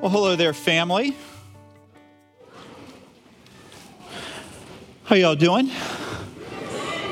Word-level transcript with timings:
Well, 0.00 0.08
hello 0.10 0.34
there, 0.34 0.54
family. 0.54 1.14
How 5.04 5.14
y'all 5.14 5.34
doing? 5.34 5.66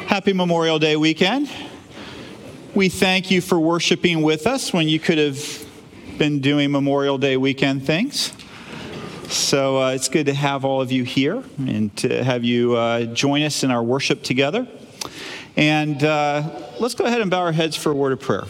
Happy 0.07 0.33
Memorial 0.33 0.79
Day 0.79 0.97
weekend. 0.97 1.51
We 2.75 2.89
thank 2.89 3.31
you 3.31 3.43
for 3.43 3.61
worshiping 3.61 4.23
with 4.23 4.47
us 4.47 4.73
when 4.73 4.89
you 4.89 4.99
could 4.99 5.19
have 5.19 5.67
been 6.17 6.41
doing 6.41 6.71
Memorial 6.71 7.19
Day 7.19 7.37
weekend 7.37 7.85
things. 7.85 8.33
So 9.29 9.83
uh, 9.83 9.91
it's 9.91 10.09
good 10.09 10.25
to 10.25 10.33
have 10.33 10.65
all 10.65 10.81
of 10.81 10.91
you 10.91 11.05
here 11.05 11.45
and 11.59 11.95
to 11.99 12.25
have 12.25 12.43
you 12.43 12.75
uh, 12.75 13.05
join 13.05 13.43
us 13.43 13.65
in 13.65 13.71
our 13.71 13.83
worship 13.83 14.23
together. 14.23 14.67
And 15.59 16.03
uh, 16.03 16.71
let's 16.81 16.95
go 16.95 17.05
ahead 17.05 17.21
and 17.21 17.31
bow 17.31 17.41
our 17.41 17.53
heads 17.53 17.77
for 17.77 17.93
a 17.93 17.95
word 17.95 18.13
of 18.13 18.21
prayer. 18.21 18.45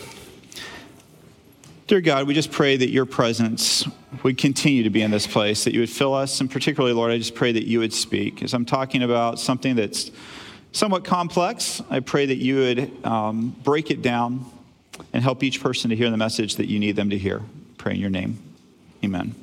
Dear 1.89 2.01
God, 2.01 2.29
we 2.29 2.35
just 2.35 2.53
pray 2.53 2.77
that 2.77 2.91
your 2.91 3.05
presence 3.05 3.85
would 4.25 4.39
continue 4.39 4.83
to 4.83 4.91
be 4.91 5.03
in 5.03 5.11
this 5.11 5.27
place, 5.27 5.65
that 5.65 5.75
you 5.75 5.81
would 5.81 5.91
fill 5.91 6.15
us, 6.15 6.41
and 6.41 6.51
particularly, 6.51 6.95
Lord, 6.95 7.11
I 7.11 7.19
just 7.19 7.35
pray 7.35 7.53
that 7.53 7.67
you 7.67 7.81
would 7.81 7.93
speak. 7.93 8.43
As 8.43 8.55
I'm 8.55 8.65
talking 8.65 9.03
about 9.03 9.39
something 9.39 9.77
that's 9.77 10.11
somewhat 10.73 11.05
complex, 11.05 11.83
I 11.91 12.01
pray 12.01 12.27
that 12.27 12.37
you 12.37 12.57
would 12.57 13.05
um, 13.05 13.57
break 13.65 13.91
it 13.91 14.03
down 14.03 14.45
and 15.13 15.23
help 15.23 15.43
each 15.43 15.61
person 15.63 15.91
to 15.91 15.97
hear 15.97 16.11
the 16.11 16.17
message 16.17 16.57
that 16.57 16.69
you 16.69 16.79
need 16.79 16.97
them 16.97 17.11
to 17.11 17.19
hear. 17.19 17.43
Pray 17.77 17.95
in 17.95 18.01
your 18.01 18.11
name. 18.11 18.39
Amen. 19.05 19.35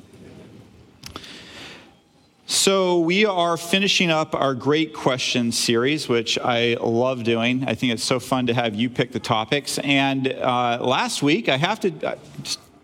So, 2.48 3.00
we 3.00 3.26
are 3.26 3.58
finishing 3.58 4.12
up 4.12 4.36
our 4.36 4.54
Great 4.54 4.94
Question 4.94 5.52
series, 5.52 6.08
which 6.08 6.38
I 6.38 6.76
love 6.76 7.24
doing. 7.24 7.64
I 7.68 7.74
think 7.74 7.92
it's 7.92 8.04
so 8.04 8.20
fun 8.20 8.46
to 8.48 8.54
have 8.54 8.76
you 8.76 8.88
pick 8.88 9.12
the 9.12 9.20
topics. 9.20 9.80
And 9.80 10.28
uh, 10.28 10.78
last 10.80 11.24
week, 11.24 11.50
I 11.50 11.58
have 11.58 11.80
to 11.80 11.92
uh, 12.06 12.16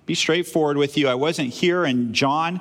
be 0.05 0.15
straightforward 0.15 0.77
with 0.77 0.97
you. 0.97 1.07
I 1.07 1.15
wasn't 1.15 1.49
here, 1.53 1.85
and 1.85 2.13
John, 2.13 2.59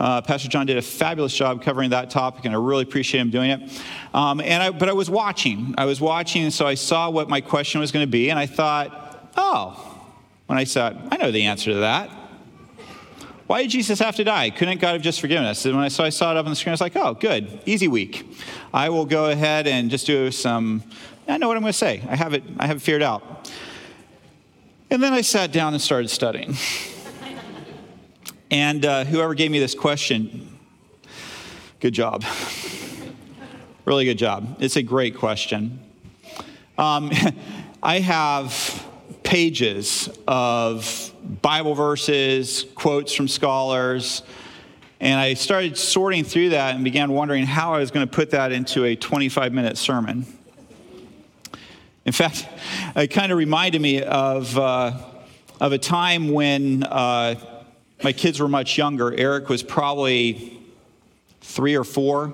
uh, 0.00 0.22
Pastor 0.22 0.48
John, 0.48 0.66
did 0.66 0.78
a 0.78 0.82
fabulous 0.82 1.34
job 1.34 1.62
covering 1.62 1.90
that 1.90 2.10
topic, 2.10 2.44
and 2.44 2.54
I 2.54 2.58
really 2.58 2.82
appreciate 2.82 3.20
him 3.20 3.30
doing 3.30 3.50
it. 3.50 3.82
Um, 4.14 4.40
and 4.40 4.62
I, 4.62 4.70
but 4.70 4.88
I 4.88 4.92
was 4.92 5.10
watching. 5.10 5.74
I 5.76 5.84
was 5.84 6.00
watching, 6.00 6.44
and 6.44 6.52
so 6.52 6.66
I 6.66 6.74
saw 6.74 7.10
what 7.10 7.28
my 7.28 7.40
question 7.40 7.80
was 7.80 7.92
going 7.92 8.04
to 8.04 8.10
be, 8.10 8.30
and 8.30 8.38
I 8.38 8.46
thought, 8.46 9.30
oh, 9.36 9.98
when 10.46 10.58
I 10.58 10.64
said, 10.64 10.98
I 11.10 11.18
know 11.18 11.30
the 11.30 11.44
answer 11.44 11.72
to 11.72 11.80
that. 11.80 12.10
Why 13.46 13.62
did 13.62 13.70
Jesus 13.70 13.98
have 14.00 14.16
to 14.16 14.24
die? 14.24 14.50
Couldn't 14.50 14.78
God 14.78 14.92
have 14.92 15.02
just 15.02 15.20
forgiven 15.20 15.44
us? 15.44 15.64
And 15.64 15.74
when 15.74 15.84
I, 15.84 15.88
so 15.88 16.04
I 16.04 16.10
saw 16.10 16.32
it 16.32 16.36
up 16.36 16.44
on 16.44 16.52
the 16.52 16.56
screen, 16.56 16.70
I 16.70 16.74
was 16.74 16.82
like, 16.82 16.96
oh, 16.96 17.14
good, 17.14 17.62
easy 17.64 17.88
week. 17.88 18.26
I 18.74 18.90
will 18.90 19.06
go 19.06 19.30
ahead 19.30 19.66
and 19.66 19.90
just 19.90 20.06
do 20.06 20.30
some, 20.30 20.82
I 21.26 21.38
know 21.38 21.48
what 21.48 21.56
I'm 21.56 21.62
going 21.62 21.72
to 21.72 21.78
say. 21.78 22.02
I 22.08 22.16
have 22.16 22.34
it, 22.34 22.42
I 22.58 22.66
have 22.66 22.76
it 22.76 22.80
figured 22.80 23.02
out. 23.02 23.50
And 24.90 25.02
then 25.02 25.12
I 25.12 25.20
sat 25.20 25.52
down 25.52 25.74
and 25.74 25.82
started 25.82 26.08
studying. 26.08 26.56
and 28.50 28.86
uh, 28.86 29.04
whoever 29.04 29.34
gave 29.34 29.50
me 29.50 29.58
this 29.58 29.74
question, 29.74 30.58
good 31.78 31.92
job. 31.92 32.24
really 33.84 34.06
good 34.06 34.16
job. 34.16 34.56
It's 34.60 34.76
a 34.76 34.82
great 34.82 35.14
question. 35.14 35.78
Um, 36.78 37.10
I 37.82 37.98
have 37.98 38.86
pages 39.22 40.08
of 40.26 41.12
Bible 41.42 41.74
verses, 41.74 42.64
quotes 42.74 43.12
from 43.12 43.28
scholars, 43.28 44.22
and 45.00 45.20
I 45.20 45.34
started 45.34 45.76
sorting 45.76 46.24
through 46.24 46.50
that 46.50 46.74
and 46.74 46.82
began 46.82 47.12
wondering 47.12 47.44
how 47.44 47.74
I 47.74 47.80
was 47.80 47.90
going 47.90 48.08
to 48.08 48.12
put 48.12 48.30
that 48.30 48.52
into 48.52 48.84
a 48.86 48.96
25 48.96 49.52
minute 49.52 49.76
sermon. 49.76 50.24
In 52.08 52.12
fact, 52.12 52.48
it 52.96 53.08
kind 53.08 53.30
of 53.30 53.36
reminded 53.36 53.82
me 53.82 54.02
of, 54.02 54.56
uh, 54.56 54.98
of 55.60 55.72
a 55.72 55.78
time 55.78 56.32
when 56.32 56.82
uh, 56.84 57.34
my 58.02 58.14
kids 58.14 58.40
were 58.40 58.48
much 58.48 58.78
younger. 58.78 59.12
Eric 59.12 59.50
was 59.50 59.62
probably 59.62 60.58
three 61.42 61.76
or 61.76 61.84
four. 61.84 62.32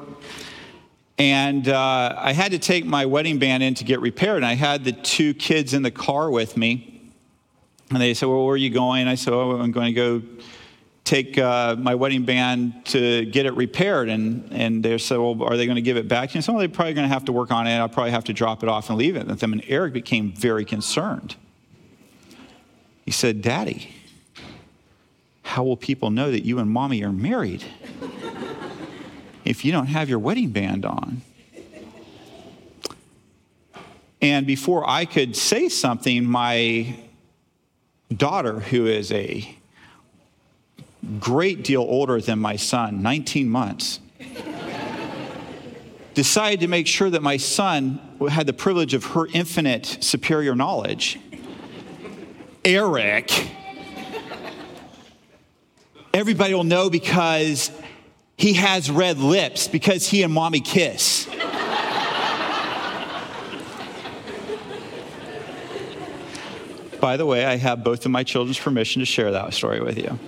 And 1.19 1.69
uh, 1.69 2.15
I 2.17 2.31
had 2.35 2.53
to 2.53 2.61
take 2.61 2.85
my 2.85 3.07
wedding 3.07 3.41
band 3.41 3.65
in 3.65 3.75
to 3.75 3.83
get 3.83 4.01
repaired. 4.01 4.37
And 4.37 4.47
I 4.47 4.55
had 4.55 4.85
the 4.85 4.93
two 4.93 5.35
kids 5.35 5.75
in 5.75 5.83
the 5.83 5.91
car 5.91 6.31
with 6.31 6.57
me. 6.57 7.11
And 7.91 8.01
they 8.01 8.15
said, 8.15 8.29
Well, 8.29 8.47
where 8.47 8.55
are 8.55 8.57
you 8.57 8.71
going? 8.71 9.09
I 9.09 9.17
said, 9.17 9.33
Oh, 9.33 9.61
I'm 9.61 9.73
going 9.73 9.93
to 9.93 9.93
go 9.93 10.23
take 11.05 11.37
uh, 11.37 11.77
my 11.79 11.95
wedding 11.95 12.25
band 12.25 12.87
to 12.87 13.27
get 13.27 13.47
it 13.47 13.55
repaired. 13.55 14.09
And, 14.09 14.51
and 14.53 14.83
they 14.83 14.99
said, 14.99 15.19
Well, 15.19 15.43
are 15.43 15.57
they 15.57 15.67
going 15.67 15.77
to 15.77 15.83
give 15.83 15.97
it 15.97 16.09
back 16.09 16.35
you? 16.35 16.41
So, 16.41 16.53
well, 16.53 16.61
they're 16.61 16.69
probably 16.69 16.95
going 16.95 17.09
to 17.09 17.13
have 17.13 17.27
to 17.27 17.33
work 17.33 17.51
on 17.51 17.67
it. 17.67 17.77
I'll 17.77 17.89
probably 17.89 18.11
have 18.11 18.25
to 18.25 18.33
drop 18.33 18.63
it 18.63 18.69
off 18.69 18.89
and 18.89 18.99
leave 18.99 19.17
it 19.17 19.27
with 19.27 19.41
them. 19.41 19.53
And 19.53 19.63
Eric 19.69 19.93
became 19.93 20.33
very 20.33 20.65
concerned. 20.65 21.37
He 23.05 23.11
said, 23.11 23.43
Daddy, 23.43 23.95
how 25.43 25.63
will 25.63 25.77
people 25.77 26.11
know 26.11 26.31
that 26.31 26.45
you 26.45 26.59
and 26.59 26.71
mommy 26.71 27.05
are 27.05 27.13
married? 27.13 27.63
if 29.45 29.65
you 29.65 29.73
don't 29.73 29.87
have 29.87 30.09
your 30.09 30.19
wedding 30.19 30.51
band 30.51 30.87
on. 30.87 31.21
And 34.23 34.47
before 34.47 34.89
I 34.89 35.05
could 35.05 35.37
say 35.37 35.69
something, 35.69 36.25
my 36.25 36.97
daughter, 38.17 38.61
who 38.61 38.87
is 38.87 39.13
a 39.13 39.55
great 41.21 41.65
deal 41.65 41.83
older 41.83 42.21
than 42.21 42.39
my 42.39 42.57
son, 42.57 43.03
19 43.03 43.49
months, 43.49 44.01
decided 46.15 46.61
to 46.61 46.69
make 46.69 46.87
sure 46.87 47.11
that 47.11 47.23
my 47.23 47.37
son 47.37 48.01
had 48.29 48.47
the 48.47 48.53
privilege 48.53 48.95
of 48.95 49.05
her 49.05 49.27
infinite 49.33 49.99
superior 50.01 50.55
knowledge. 50.55 51.19
Eric, 52.65 53.51
everybody 56.13 56.55
will 56.55 56.65
know 56.65 56.89
because 56.89 57.71
he 58.37 58.55
has 58.55 58.91
red 58.91 59.19
lips 59.19 59.69
because 59.69 60.09
he 60.09 60.23
and 60.23 60.33
mommy 60.33 60.61
kiss. 60.61 61.29
By 67.01 67.19
the 67.19 67.27
way, 67.27 67.45
I 67.45 67.57
have 67.57 67.85
both 67.85 68.07
of 68.07 68.13
my 68.13 68.25
children's 68.25 68.59
permission 68.59 69.01
to 69.01 69.07
share 69.07 69.31
that 69.33 69.53
story 69.53 69.81
with 69.81 69.99
you. 69.99 70.19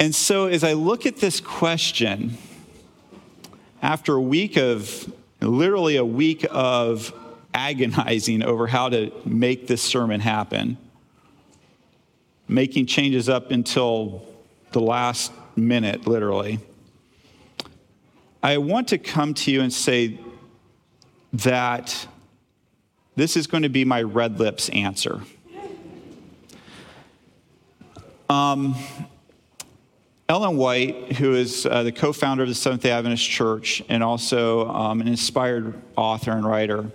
And 0.00 0.14
so, 0.14 0.46
as 0.46 0.64
I 0.64 0.72
look 0.72 1.06
at 1.06 1.16
this 1.16 1.40
question, 1.40 2.36
after 3.80 4.14
a 4.14 4.20
week 4.20 4.56
of, 4.56 5.12
literally 5.40 5.96
a 5.96 6.04
week 6.04 6.46
of 6.50 7.12
agonizing 7.52 8.42
over 8.42 8.66
how 8.66 8.88
to 8.88 9.12
make 9.24 9.66
this 9.66 9.82
sermon 9.82 10.20
happen, 10.20 10.76
making 12.48 12.86
changes 12.86 13.28
up 13.28 13.50
until 13.50 14.26
the 14.72 14.80
last 14.80 15.32
minute, 15.56 16.06
literally. 16.06 16.58
I 18.42 18.58
want 18.58 18.88
to 18.88 18.98
come 18.98 19.32
to 19.34 19.50
you 19.50 19.62
and 19.62 19.72
say 19.72 20.18
that 21.34 22.06
this 23.16 23.36
is 23.36 23.46
going 23.46 23.62
to 23.62 23.68
be 23.68 23.84
my 23.84 24.02
red 24.02 24.38
lips 24.38 24.68
answer. 24.70 25.22
Um, 28.28 28.74
Ellen 30.28 30.56
White, 30.56 31.12
who 31.12 31.34
is 31.34 31.66
uh, 31.66 31.82
the 31.82 31.92
co 31.92 32.12
founder 32.12 32.42
of 32.44 32.48
the 32.48 32.54
Seventh 32.54 32.82
day 32.82 32.90
Adventist 32.90 33.28
Church 33.28 33.82
and 33.88 34.02
also 34.02 34.68
um, 34.70 35.00
an 35.02 35.08
inspired 35.08 35.74
author 35.96 36.32
and 36.32 36.46
writer, 36.46 36.90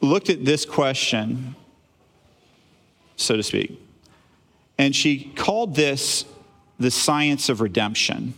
looked 0.00 0.28
at 0.28 0.44
this 0.44 0.64
question, 0.64 1.54
so 3.14 3.36
to 3.36 3.42
speak. 3.42 3.80
And 4.76 4.94
she 4.94 5.32
called 5.36 5.76
this 5.76 6.24
the 6.78 6.90
science 6.90 7.48
of 7.48 7.60
redemption. 7.60 8.34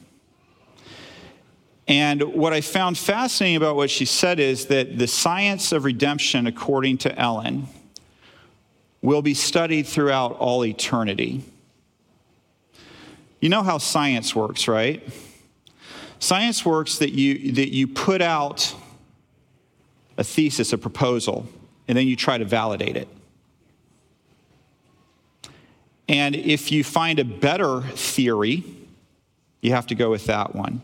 And 1.89 2.23
what 2.35 2.53
I 2.53 2.61
found 2.61 2.99
fascinating 2.99 3.57
about 3.57 3.75
what 3.75 3.89
she 3.89 4.05
said 4.05 4.39
is 4.39 4.67
that 4.67 4.99
the 4.99 5.07
science 5.07 5.73
of 5.73 5.85
redemption, 5.85 6.47
according 6.47 6.99
to 6.99 7.19
Ellen, 7.19 7.67
will 9.01 9.23
be 9.23 9.33
studied 9.33 9.87
throughout 9.87 10.33
all 10.33 10.65
eternity. 10.65 11.43
You 13.41 13.49
know 13.49 13.63
how 13.63 13.79
science 13.79 14.35
works, 14.35 14.67
right? 14.67 15.03
Science 16.19 16.65
works 16.65 16.99
that 16.99 17.13
you, 17.13 17.53
that 17.53 17.73
you 17.73 17.87
put 17.87 18.21
out 18.21 18.75
a 20.17 20.25
thesis, 20.25 20.73
a 20.73 20.79
proposal, 20.79 21.47
and 21.87 21.97
then 21.97 22.09
you 22.09 22.17
try 22.17 22.39
to 22.39 22.45
validate 22.45 22.97
it. 22.97 23.09
And 26.09 26.35
if 26.35 26.73
you 26.73 26.83
find 26.83 27.19
a 27.19 27.25
better 27.25 27.83
theory, 27.83 28.65
you 29.61 29.73
have 29.73 29.87
to 29.89 29.95
go 29.95 30.11
with 30.11 30.27
that 30.27 30.55
one. 30.55 30.81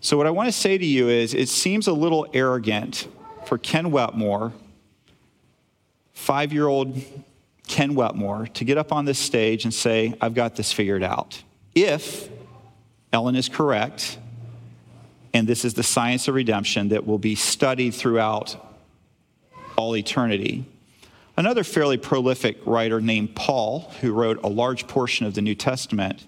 So, 0.00 0.16
what 0.16 0.26
I 0.26 0.30
want 0.30 0.46
to 0.46 0.52
say 0.52 0.78
to 0.78 0.86
you 0.86 1.08
is 1.08 1.34
it 1.34 1.48
seems 1.48 1.86
a 1.86 1.92
little 1.92 2.26
arrogant 2.32 3.06
for 3.44 3.58
Ken 3.58 3.90
Wetmore, 3.90 4.52
five 6.12 6.52
year 6.52 6.68
old 6.68 7.02
Ken 7.66 7.94
Wetmore, 7.94 8.46
to 8.54 8.64
get 8.64 8.78
up 8.78 8.92
on 8.92 9.04
this 9.04 9.18
stage 9.18 9.64
and 9.64 9.74
say, 9.74 10.14
I've 10.20 10.34
got 10.34 10.56
this 10.56 10.72
figured 10.72 11.02
out. 11.02 11.42
If 11.74 12.28
Ellen 13.12 13.36
is 13.36 13.48
correct, 13.48 14.18
and 15.32 15.46
this 15.46 15.64
is 15.64 15.74
the 15.74 15.82
science 15.82 16.28
of 16.28 16.34
redemption 16.34 16.88
that 16.88 17.06
will 17.06 17.18
be 17.18 17.34
studied 17.34 17.94
throughout 17.94 18.56
all 19.76 19.96
eternity. 19.96 20.64
Another 21.36 21.64
fairly 21.64 21.96
prolific 21.96 22.58
writer 22.66 23.00
named 23.00 23.34
Paul, 23.34 23.92
who 24.00 24.12
wrote 24.12 24.42
a 24.42 24.48
large 24.48 24.86
portion 24.86 25.26
of 25.26 25.34
the 25.34 25.42
New 25.42 25.54
Testament, 25.54 26.26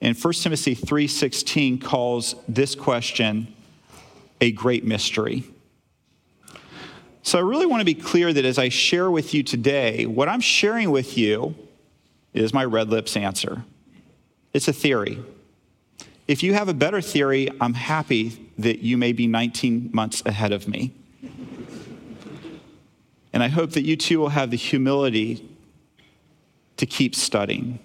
in 0.00 0.14
1 0.14 0.42
Timothy 0.42 0.74
3:16 0.74 1.78
calls 1.78 2.36
this 2.46 2.74
question 2.74 3.52
a 4.40 4.52
great 4.52 4.84
mystery. 4.84 5.44
So 7.22 7.38
I 7.38 7.42
really 7.42 7.66
want 7.66 7.80
to 7.80 7.84
be 7.84 7.94
clear 7.94 8.32
that 8.32 8.44
as 8.44 8.58
I 8.58 8.68
share 8.68 9.10
with 9.10 9.34
you 9.34 9.42
today, 9.42 10.06
what 10.06 10.28
I'm 10.28 10.40
sharing 10.40 10.90
with 10.90 11.18
you 11.18 11.54
is 12.32 12.54
my 12.54 12.64
red 12.64 12.90
lips 12.90 13.16
answer. 13.16 13.64
It's 14.52 14.68
a 14.68 14.72
theory. 14.72 15.22
If 16.26 16.42
you 16.42 16.54
have 16.54 16.68
a 16.68 16.74
better 16.74 17.00
theory, 17.00 17.48
I'm 17.60 17.74
happy 17.74 18.50
that 18.58 18.80
you 18.80 18.96
may 18.96 19.12
be 19.12 19.26
19 19.26 19.90
months 19.92 20.22
ahead 20.26 20.52
of 20.52 20.68
me. 20.68 20.94
And 23.32 23.42
I 23.42 23.48
hope 23.48 23.72
that 23.72 23.82
you 23.82 23.96
too 23.96 24.18
will 24.18 24.30
have 24.30 24.50
the 24.50 24.56
humility 24.56 25.48
to 26.76 26.86
keep 26.86 27.14
studying. 27.14 27.78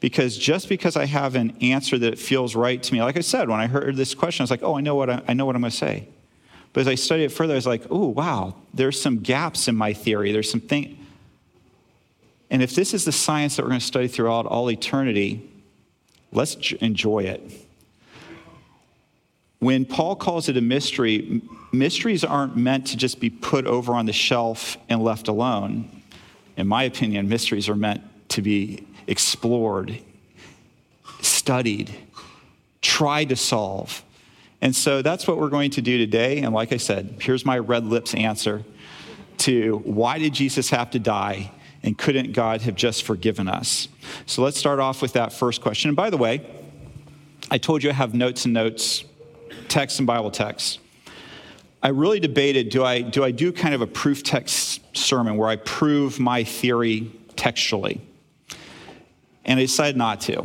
Because 0.00 0.36
just 0.36 0.68
because 0.68 0.96
I 0.96 1.06
have 1.06 1.34
an 1.34 1.56
answer 1.60 1.98
that 1.98 2.18
feels 2.18 2.54
right 2.54 2.82
to 2.82 2.92
me, 2.92 3.02
like 3.02 3.16
I 3.16 3.20
said, 3.20 3.48
when 3.48 3.60
I 3.60 3.66
heard 3.66 3.96
this 3.96 4.14
question, 4.14 4.42
I 4.42 4.44
was 4.44 4.50
like, 4.50 4.62
oh, 4.62 4.76
I 4.76 4.80
know 4.80 4.94
what, 4.94 5.10
I, 5.10 5.22
I 5.28 5.32
know 5.32 5.44
what 5.44 5.56
I'm 5.56 5.62
going 5.62 5.70
to 5.70 5.76
say. 5.76 6.08
But 6.72 6.82
as 6.82 6.88
I 6.88 6.94
studied 6.94 7.24
it 7.24 7.32
further, 7.32 7.54
I 7.54 7.56
was 7.56 7.66
like, 7.66 7.84
oh, 7.90 8.06
wow, 8.06 8.54
there's 8.72 9.00
some 9.00 9.18
gaps 9.18 9.68
in 9.68 9.74
my 9.74 9.92
theory. 9.92 10.32
There's 10.32 10.50
some 10.50 10.60
things. 10.60 10.96
And 12.50 12.62
if 12.62 12.74
this 12.74 12.94
is 12.94 13.04
the 13.04 13.12
science 13.12 13.56
that 13.56 13.62
we're 13.62 13.70
going 13.70 13.80
to 13.80 13.86
study 13.86 14.08
throughout 14.08 14.46
all 14.46 14.70
eternity, 14.70 15.50
let's 16.32 16.72
enjoy 16.72 17.24
it. 17.24 17.42
When 19.60 19.84
Paul 19.84 20.14
calls 20.14 20.48
it 20.48 20.56
a 20.56 20.60
mystery, 20.60 21.42
mysteries 21.72 22.22
aren't 22.22 22.56
meant 22.56 22.86
to 22.88 22.96
just 22.96 23.18
be 23.18 23.28
put 23.28 23.66
over 23.66 23.92
on 23.92 24.06
the 24.06 24.12
shelf 24.12 24.76
and 24.88 25.02
left 25.02 25.26
alone. 25.26 26.02
In 26.56 26.68
my 26.68 26.84
opinion, 26.84 27.28
mysteries 27.28 27.68
are 27.68 27.74
meant 27.74 28.02
to 28.30 28.42
be 28.42 28.86
explored, 29.06 29.98
studied, 31.20 31.94
tried 32.82 33.30
to 33.30 33.36
solve. 33.36 34.04
And 34.60 34.74
so 34.74 35.02
that's 35.02 35.26
what 35.26 35.38
we're 35.38 35.48
going 35.48 35.70
to 35.72 35.82
do 35.82 35.98
today. 35.98 36.38
And 36.38 36.54
like 36.54 36.72
I 36.72 36.76
said, 36.76 37.16
here's 37.20 37.44
my 37.44 37.58
red 37.58 37.84
lips 37.84 38.14
answer 38.14 38.64
to 39.38 39.78
why 39.84 40.18
did 40.18 40.34
Jesus 40.34 40.70
have 40.70 40.90
to 40.90 40.98
die? 40.98 41.52
And 41.82 41.96
couldn't 41.96 42.32
God 42.32 42.62
have 42.62 42.74
just 42.74 43.04
forgiven 43.04 43.48
us? 43.48 43.88
So 44.26 44.42
let's 44.42 44.58
start 44.58 44.80
off 44.80 45.00
with 45.00 45.12
that 45.12 45.32
first 45.32 45.60
question. 45.60 45.88
And 45.88 45.96
by 45.96 46.10
the 46.10 46.16
way, 46.16 46.44
I 47.50 47.58
told 47.58 47.82
you 47.82 47.90
I 47.90 47.92
have 47.92 48.14
notes 48.14 48.44
and 48.44 48.54
notes, 48.54 49.04
text 49.68 49.98
and 49.98 50.06
Bible 50.06 50.30
texts. 50.30 50.78
I 51.82 51.88
really 51.88 52.18
debated 52.18 52.70
do 52.70 52.84
I, 52.84 53.02
do 53.02 53.22
I 53.22 53.30
do 53.30 53.52
kind 53.52 53.74
of 53.74 53.80
a 53.80 53.86
proof 53.86 54.22
text 54.22 54.80
sermon 54.96 55.36
where 55.36 55.48
I 55.48 55.56
prove 55.56 56.18
my 56.18 56.42
theory 56.42 57.12
textually? 57.36 58.00
And 59.44 59.58
I 59.58 59.62
decided 59.62 59.96
not 59.96 60.20
to 60.22 60.44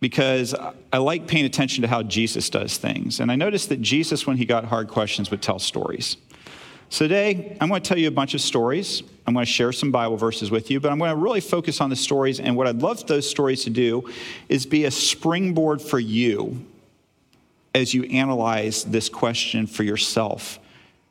because 0.00 0.54
I 0.92 0.98
like 0.98 1.28
paying 1.28 1.44
attention 1.44 1.82
to 1.82 1.88
how 1.88 2.02
Jesus 2.02 2.50
does 2.50 2.76
things. 2.76 3.20
And 3.20 3.30
I 3.30 3.36
noticed 3.36 3.68
that 3.68 3.80
Jesus, 3.80 4.26
when 4.26 4.38
he 4.38 4.44
got 4.44 4.64
hard 4.64 4.88
questions, 4.88 5.30
would 5.30 5.42
tell 5.42 5.58
stories. 5.58 6.16
So 6.92 7.04
today, 7.04 7.56
I'm 7.60 7.68
going 7.68 7.80
to 7.80 7.88
tell 7.88 7.96
you 7.96 8.08
a 8.08 8.10
bunch 8.10 8.34
of 8.34 8.40
stories. 8.40 9.04
I'm 9.24 9.32
going 9.32 9.46
to 9.46 9.50
share 9.50 9.70
some 9.70 9.92
Bible 9.92 10.16
verses 10.16 10.50
with 10.50 10.72
you, 10.72 10.80
but 10.80 10.90
I'm 10.90 10.98
going 10.98 11.12
to 11.12 11.16
really 11.16 11.40
focus 11.40 11.80
on 11.80 11.88
the 11.88 11.94
stories. 11.94 12.40
And 12.40 12.56
what 12.56 12.66
I'd 12.66 12.82
love 12.82 13.06
those 13.06 13.30
stories 13.30 13.62
to 13.62 13.70
do 13.70 14.10
is 14.48 14.66
be 14.66 14.86
a 14.86 14.90
springboard 14.90 15.80
for 15.80 16.00
you 16.00 16.66
as 17.76 17.94
you 17.94 18.02
analyze 18.06 18.82
this 18.82 19.08
question 19.08 19.68
for 19.68 19.84
yourself 19.84 20.58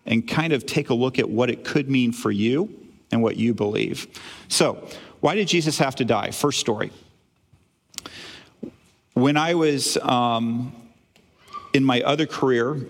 and 0.05 0.27
kind 0.27 0.51
of 0.51 0.65
take 0.65 0.89
a 0.89 0.93
look 0.93 1.17
at 1.17 1.29
what 1.29 1.49
it 1.49 1.63
could 1.63 1.89
mean 1.89 2.11
for 2.11 2.29
you 2.29 2.69
and 3.09 3.23
what 3.23 3.37
you 3.37 3.53
believe. 3.53 4.05
So, 4.49 4.85
why 5.21 5.35
did 5.35 5.47
Jesus 5.47 5.77
have 5.77 5.95
to 5.95 6.05
die? 6.05 6.31
First 6.31 6.59
story. 6.59 6.91
When 9.13 9.37
I 9.37 9.53
was 9.53 9.95
um, 9.97 10.73
in 11.73 11.85
my 11.85 12.01
other 12.01 12.25
career, 12.25 12.85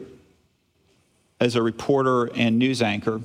as 1.39 1.55
a 1.55 1.61
reporter 1.61 2.25
and 2.35 2.59
news 2.59 2.81
anchor 2.81 3.21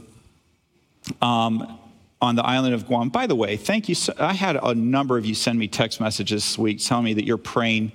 um, 1.20 1.78
on 2.20 2.36
the 2.36 2.44
island 2.44 2.74
of 2.74 2.86
Guam. 2.86 3.10
By 3.10 3.26
the 3.26 3.34
way, 3.34 3.56
thank 3.56 3.88
you. 3.88 3.94
I 4.18 4.32
had 4.32 4.56
a 4.56 4.74
number 4.74 5.18
of 5.18 5.26
you 5.26 5.34
send 5.34 5.58
me 5.58 5.68
text 5.68 6.00
messages 6.00 6.42
this 6.42 6.58
week 6.58 6.78
telling 6.82 7.04
me 7.04 7.14
that 7.14 7.24
you're 7.24 7.36
praying 7.36 7.92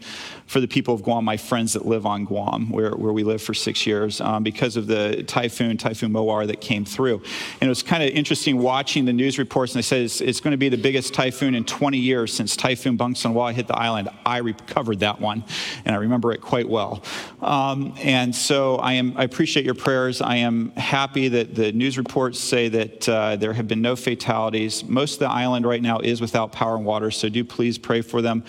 for 0.49 0.59
the 0.59 0.67
people 0.67 0.95
of 0.95 1.03
Guam, 1.03 1.25
my 1.25 1.37
friends 1.37 1.73
that 1.73 1.85
live 1.85 2.07
on 2.07 2.25
Guam, 2.25 2.71
where, 2.71 2.91
where 2.95 3.13
we 3.13 3.23
lived 3.23 3.43
for 3.43 3.53
six 3.53 3.85
years, 3.85 4.19
um, 4.19 4.41
because 4.41 4.77
of 4.77 4.87
the 4.87 5.23
typhoon, 5.23 5.77
Typhoon 5.77 6.11
Mawar, 6.11 6.47
that 6.47 6.59
came 6.59 6.85
through. 6.85 7.21
And 7.61 7.67
it 7.67 7.69
was 7.69 7.83
kind 7.83 8.01
of 8.01 8.09
interesting 8.09 8.57
watching 8.57 9.05
the 9.05 9.13
news 9.13 9.37
reports, 9.37 9.73
and 9.73 9.77
they 9.77 9.83
said 9.83 10.01
it's, 10.01 10.21
it's, 10.21 10.39
going 10.39 10.51
to 10.51 10.57
be 10.57 10.69
the 10.69 10.77
biggest 10.77 11.13
typhoon 11.13 11.53
in 11.53 11.65
20 11.65 11.99
years 11.99 12.33
since 12.33 12.55
Typhoon 12.55 12.97
Pongsona 12.97 13.53
hit 13.53 13.67
the 13.67 13.77
island. 13.77 14.09
I 14.25 14.37
recovered 14.37 15.01
that 15.01 15.21
one, 15.21 15.43
and 15.85 15.93
I 15.93 15.99
remember 15.99 16.31
it 16.31 16.41
quite 16.41 16.67
well. 16.67 17.03
Um, 17.41 17.93
and 17.99 18.35
so 18.35 18.77
I, 18.77 18.93
am, 18.93 19.15
I 19.17 19.25
appreciate 19.25 19.65
your 19.65 19.75
prayers. 19.75 20.19
I 20.19 20.37
am 20.37 20.71
happy 20.71 21.27
that 21.27 21.53
the 21.53 21.71
news 21.73 21.95
reports 21.95 22.39
say 22.39 22.69
that 22.69 23.07
uh, 23.07 23.35
there 23.35 23.53
have 23.53 23.67
been 23.67 23.83
no 23.83 23.95
fatalities. 24.09 24.83
Most 24.83 25.13
of 25.13 25.19
the 25.19 25.29
island 25.29 25.67
right 25.67 25.81
now 25.81 25.99
is 25.99 26.19
without 26.19 26.51
power 26.51 26.75
and 26.75 26.83
water, 26.83 27.11
so 27.11 27.29
do 27.29 27.43
please 27.43 27.77
pray 27.77 28.01
for 28.01 28.23
them. 28.23 28.43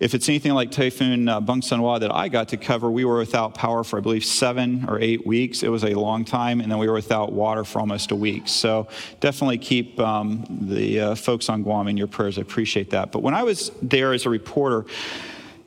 If 0.00 0.14
it's 0.14 0.28
anything 0.28 0.52
like 0.54 0.72
Typhoon 0.72 1.28
uh, 1.28 1.40
Pongsona 1.42 2.00
that 2.00 2.12
I 2.12 2.28
got 2.28 2.48
to 2.48 2.56
cover, 2.56 2.90
we 2.90 3.04
were 3.04 3.18
without 3.18 3.54
power 3.54 3.84
for, 3.84 3.98
I 3.98 4.00
believe, 4.00 4.24
seven 4.24 4.86
or 4.88 4.98
eight 4.98 5.24
weeks. 5.24 5.62
It 5.62 5.68
was 5.68 5.84
a 5.84 5.94
long 5.94 6.24
time, 6.24 6.60
and 6.60 6.72
then 6.72 6.78
we 6.78 6.88
were 6.88 6.94
without 6.94 7.32
water 7.32 7.64
for 7.64 7.78
almost 7.78 8.10
a 8.10 8.16
week. 8.16 8.48
So 8.48 8.88
definitely 9.20 9.58
keep 9.58 10.00
um, 10.00 10.44
the 10.48 11.00
uh, 11.00 11.14
folks 11.14 11.48
on 11.48 11.62
Guam 11.62 11.86
in 11.86 11.96
your 11.96 12.08
prayers. 12.08 12.38
I 12.38 12.40
appreciate 12.40 12.90
that. 12.90 13.12
But 13.12 13.22
when 13.22 13.34
I 13.34 13.44
was 13.44 13.70
there 13.82 14.12
as 14.12 14.26
a 14.26 14.30
reporter, 14.30 14.86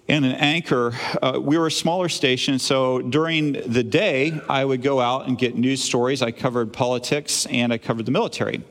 and 0.09 0.25
an 0.25 0.33
anchor, 0.33 0.93
uh, 1.21 1.39
we 1.41 1.57
were 1.57 1.67
a 1.67 1.71
smaller 1.71 2.09
station, 2.09 2.59
so 2.59 3.01
during 3.01 3.53
the 3.53 3.83
day, 3.83 4.37
I 4.49 4.65
would 4.65 4.81
go 4.81 4.99
out 4.99 5.27
and 5.27 5.37
get 5.37 5.55
news 5.55 5.81
stories. 5.81 6.21
I 6.21 6.31
covered 6.31 6.73
politics 6.73 7.45
and 7.45 7.71
I 7.71 7.77
covered 7.77 8.05
the 8.05 8.11
military. 8.11 8.63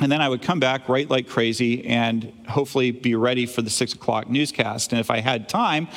And 0.00 0.12
then 0.12 0.20
I 0.20 0.28
would 0.28 0.42
come 0.42 0.60
back, 0.60 0.88
write 0.88 1.10
like 1.10 1.28
crazy, 1.28 1.84
and 1.84 2.32
hopefully 2.48 2.92
be 2.92 3.14
ready 3.16 3.46
for 3.46 3.62
the 3.62 3.70
six 3.70 3.92
o'clock 3.94 4.30
newscast. 4.30 4.92
And 4.92 5.00
if 5.00 5.10
I 5.10 5.18
had 5.20 5.48
time, 5.48 5.88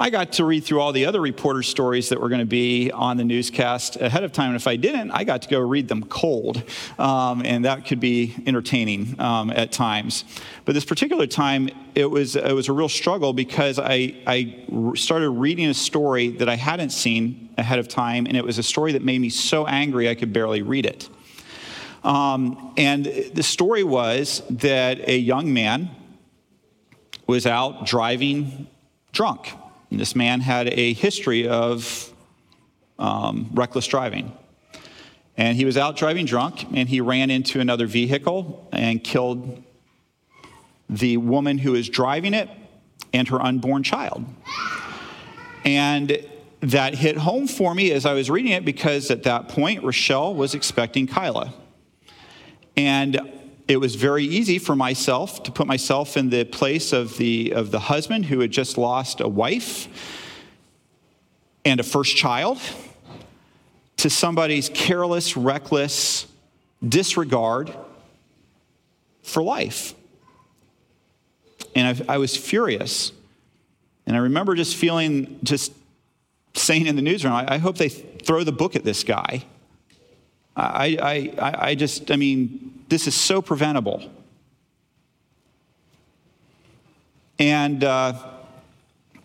I 0.00 0.10
got 0.10 0.32
to 0.34 0.44
read 0.44 0.64
through 0.64 0.80
all 0.80 0.92
the 0.92 1.04
other 1.04 1.20
reporter 1.20 1.62
stories 1.62 2.08
that 2.08 2.20
were 2.20 2.28
going 2.28 2.40
to 2.40 2.46
be 2.46 2.90
on 2.90 3.18
the 3.18 3.24
newscast 3.24 3.96
ahead 3.96 4.24
of 4.24 4.32
time. 4.32 4.48
And 4.48 4.56
if 4.56 4.66
I 4.66 4.76
didn't, 4.76 5.10
I 5.10 5.24
got 5.24 5.42
to 5.42 5.48
go 5.48 5.60
read 5.60 5.88
them 5.88 6.04
cold. 6.04 6.62
Um, 6.98 7.42
and 7.44 7.64
that 7.64 7.86
could 7.86 8.00
be 8.00 8.34
entertaining 8.46 9.20
um, 9.20 9.50
at 9.50 9.70
times. 9.70 10.24
But 10.64 10.74
this 10.74 10.84
particular 10.84 11.26
time, 11.26 11.68
it 11.94 12.10
was, 12.10 12.36
it 12.36 12.54
was 12.54 12.68
a 12.68 12.72
real 12.72 12.88
struggle 12.88 13.32
because 13.32 13.78
I, 13.78 14.14
I 14.26 14.64
started 14.94 15.30
reading 15.30 15.66
a 15.66 15.74
story 15.74 16.30
that 16.30 16.48
I 16.48 16.56
hadn't 16.56 16.90
seen 16.90 17.50
ahead 17.58 17.78
of 17.78 17.88
time. 17.88 18.26
And 18.26 18.36
it 18.36 18.44
was 18.44 18.58
a 18.58 18.62
story 18.62 18.92
that 18.92 19.02
made 19.02 19.20
me 19.20 19.28
so 19.28 19.66
angry 19.66 20.08
I 20.08 20.14
could 20.14 20.32
barely 20.32 20.62
read 20.62 20.86
it. 20.86 21.10
Um, 22.04 22.74
and 22.76 23.06
the 23.06 23.42
story 23.42 23.84
was 23.84 24.42
that 24.50 25.08
a 25.08 25.16
young 25.16 25.52
man 25.52 25.90
was 27.26 27.46
out 27.46 27.86
driving 27.86 28.66
drunk. 29.12 29.52
And 29.90 30.00
this 30.00 30.16
man 30.16 30.40
had 30.40 30.68
a 30.68 30.92
history 30.94 31.46
of 31.46 32.12
um, 32.98 33.50
reckless 33.52 33.86
driving. 33.86 34.32
And 35.36 35.56
he 35.56 35.64
was 35.64 35.76
out 35.76 35.96
driving 35.96 36.26
drunk, 36.26 36.64
and 36.74 36.88
he 36.88 37.00
ran 37.00 37.30
into 37.30 37.60
another 37.60 37.86
vehicle 37.86 38.68
and 38.72 39.02
killed 39.02 39.62
the 40.90 41.16
woman 41.16 41.58
who 41.58 41.72
was 41.72 41.88
driving 41.88 42.34
it 42.34 42.50
and 43.12 43.28
her 43.28 43.40
unborn 43.40 43.82
child. 43.82 44.24
And 45.64 46.24
that 46.60 46.94
hit 46.94 47.16
home 47.16 47.48
for 47.48 47.74
me 47.74 47.92
as 47.92 48.06
I 48.06 48.12
was 48.12 48.30
reading 48.30 48.52
it 48.52 48.64
because 48.64 49.10
at 49.10 49.22
that 49.24 49.48
point, 49.48 49.82
Rachelle 49.82 50.34
was 50.34 50.54
expecting 50.54 51.06
Kyla. 51.06 51.54
And 52.76 53.20
it 53.68 53.76
was 53.76 53.94
very 53.94 54.24
easy 54.24 54.58
for 54.58 54.74
myself 54.74 55.42
to 55.44 55.52
put 55.52 55.66
myself 55.66 56.16
in 56.16 56.30
the 56.30 56.44
place 56.44 56.92
of 56.92 57.16
the, 57.16 57.52
of 57.52 57.70
the 57.70 57.80
husband 57.80 58.26
who 58.26 58.40
had 58.40 58.50
just 58.50 58.76
lost 58.76 59.20
a 59.20 59.28
wife 59.28 59.88
and 61.64 61.80
a 61.80 61.82
first 61.82 62.16
child 62.16 62.58
to 63.98 64.10
somebody's 64.10 64.68
careless, 64.68 65.36
reckless 65.36 66.26
disregard 66.86 67.72
for 69.22 69.42
life. 69.42 69.94
And 71.74 72.04
I, 72.08 72.14
I 72.14 72.18
was 72.18 72.36
furious. 72.36 73.12
And 74.06 74.16
I 74.16 74.20
remember 74.20 74.54
just 74.54 74.76
feeling, 74.76 75.38
just 75.44 75.72
saying 76.54 76.86
in 76.86 76.96
the 76.96 77.02
newsroom, 77.02 77.32
I, 77.32 77.54
I 77.54 77.58
hope 77.58 77.78
they 77.78 77.88
throw 77.88 78.44
the 78.44 78.52
book 78.52 78.76
at 78.76 78.84
this 78.84 79.04
guy. 79.04 79.44
I, 80.54 81.32
I, 81.38 81.66
I 81.68 81.74
just, 81.74 82.10
I 82.10 82.16
mean, 82.16 82.84
this 82.88 83.06
is 83.06 83.14
so 83.14 83.40
preventable. 83.40 84.10
And 87.38 87.82
uh, 87.82 88.12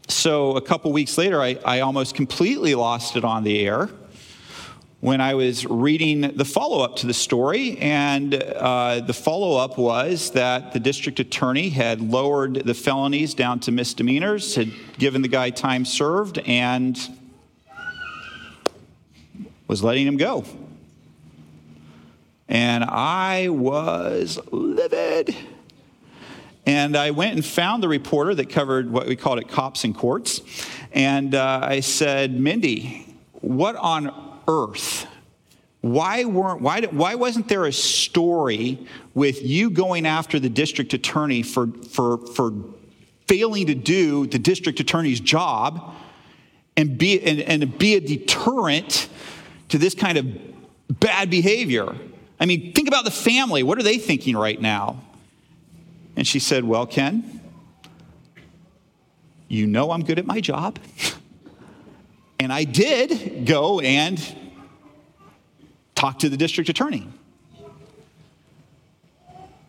so 0.07 0.55
a 0.55 0.61
couple 0.61 0.91
weeks 0.91 1.17
later, 1.17 1.41
I, 1.41 1.59
I 1.65 1.81
almost 1.81 2.15
completely 2.15 2.75
lost 2.75 3.17
it 3.17 3.23
on 3.23 3.43
the 3.43 3.59
air 3.59 3.89
when 4.99 5.21
I 5.21 5.35
was 5.35 5.65
reading 5.65 6.21
the 6.21 6.45
follow 6.45 6.81
up 6.81 6.95
to 6.97 7.07
the 7.07 7.13
story. 7.13 7.77
And 7.77 8.33
uh, 8.33 9.01
the 9.01 9.13
follow 9.13 9.57
up 9.57 9.77
was 9.77 10.31
that 10.31 10.73
the 10.73 10.79
district 10.79 11.19
attorney 11.19 11.69
had 11.69 12.01
lowered 12.01 12.55
the 12.55 12.73
felonies 12.73 13.33
down 13.33 13.59
to 13.61 13.71
misdemeanors, 13.71 14.55
had 14.55 14.71
given 14.97 15.21
the 15.21 15.27
guy 15.27 15.49
time 15.49 15.85
served, 15.85 16.39
and 16.39 16.97
was 19.67 19.83
letting 19.83 20.07
him 20.07 20.17
go. 20.17 20.45
And 22.49 22.83
I 22.83 23.49
was 23.49 24.39
livid. 24.51 25.35
And 26.65 26.97
I 26.97 27.11
went 27.11 27.33
and 27.33 27.45
found 27.45 27.81
the 27.81 27.87
reporter 27.87 28.35
that 28.35 28.49
covered 28.49 28.91
what 28.91 29.07
we 29.07 29.15
called 29.15 29.39
it 29.39 29.47
cops 29.47 29.83
and 29.83 29.95
courts. 29.95 30.41
And 30.91 31.33
uh, 31.33 31.61
I 31.63 31.79
said, 31.79 32.37
Mindy, 32.37 33.15
what 33.41 33.75
on 33.75 34.41
earth? 34.47 35.07
Why, 35.81 36.25
weren't, 36.25 36.61
why, 36.61 36.81
why 36.81 37.15
wasn't 37.15 37.47
there 37.47 37.65
a 37.65 37.71
story 37.71 38.85
with 39.13 39.41
you 39.43 39.69
going 39.69 40.05
after 40.05 40.39
the 40.39 40.49
district 40.49 40.93
attorney 40.93 41.43
for, 41.43 41.67
for, 41.67 42.17
for 42.17 42.51
failing 43.27 43.67
to 43.67 43.75
do 43.75 44.27
the 44.27 44.39
district 44.39 44.79
attorney's 44.79 45.19
job 45.19 45.95
and 46.75 46.97
be, 46.97 47.21
and, 47.21 47.39
and 47.41 47.77
be 47.77 47.95
a 47.95 48.01
deterrent 48.01 49.07
to 49.69 49.77
this 49.77 49.93
kind 49.93 50.17
of 50.17 50.99
bad 50.99 51.29
behavior? 51.29 51.95
I 52.39 52.45
mean, 52.45 52.73
think 52.73 52.87
about 52.87 53.05
the 53.05 53.11
family. 53.11 53.63
What 53.63 53.77
are 53.79 53.83
they 53.83 53.97
thinking 53.97 54.37
right 54.37 54.59
now? 54.59 55.01
And 56.15 56.27
she 56.27 56.39
said, 56.39 56.63
Well, 56.63 56.85
Ken, 56.85 57.41
you 59.47 59.67
know 59.67 59.91
I'm 59.91 60.03
good 60.03 60.19
at 60.19 60.25
my 60.25 60.39
job. 60.39 60.79
and 62.39 62.51
I 62.51 62.63
did 62.63 63.45
go 63.45 63.79
and 63.79 64.21
talk 65.95 66.19
to 66.19 66.29
the 66.29 66.37
district 66.37 66.69
attorney. 66.69 67.07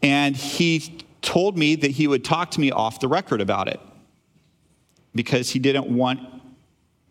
And 0.02 0.37
he 0.37 1.04
told 1.22 1.58
me 1.58 1.75
that 1.75 1.90
he 1.90 2.06
would 2.06 2.25
talk 2.25 2.52
to 2.52 2.60
me 2.60 2.70
off 2.70 3.00
the 3.00 3.08
record 3.08 3.40
about 3.40 3.68
it 3.68 3.80
because 5.14 5.50
he 5.50 5.58
didn't 5.58 5.88
want 5.88 6.20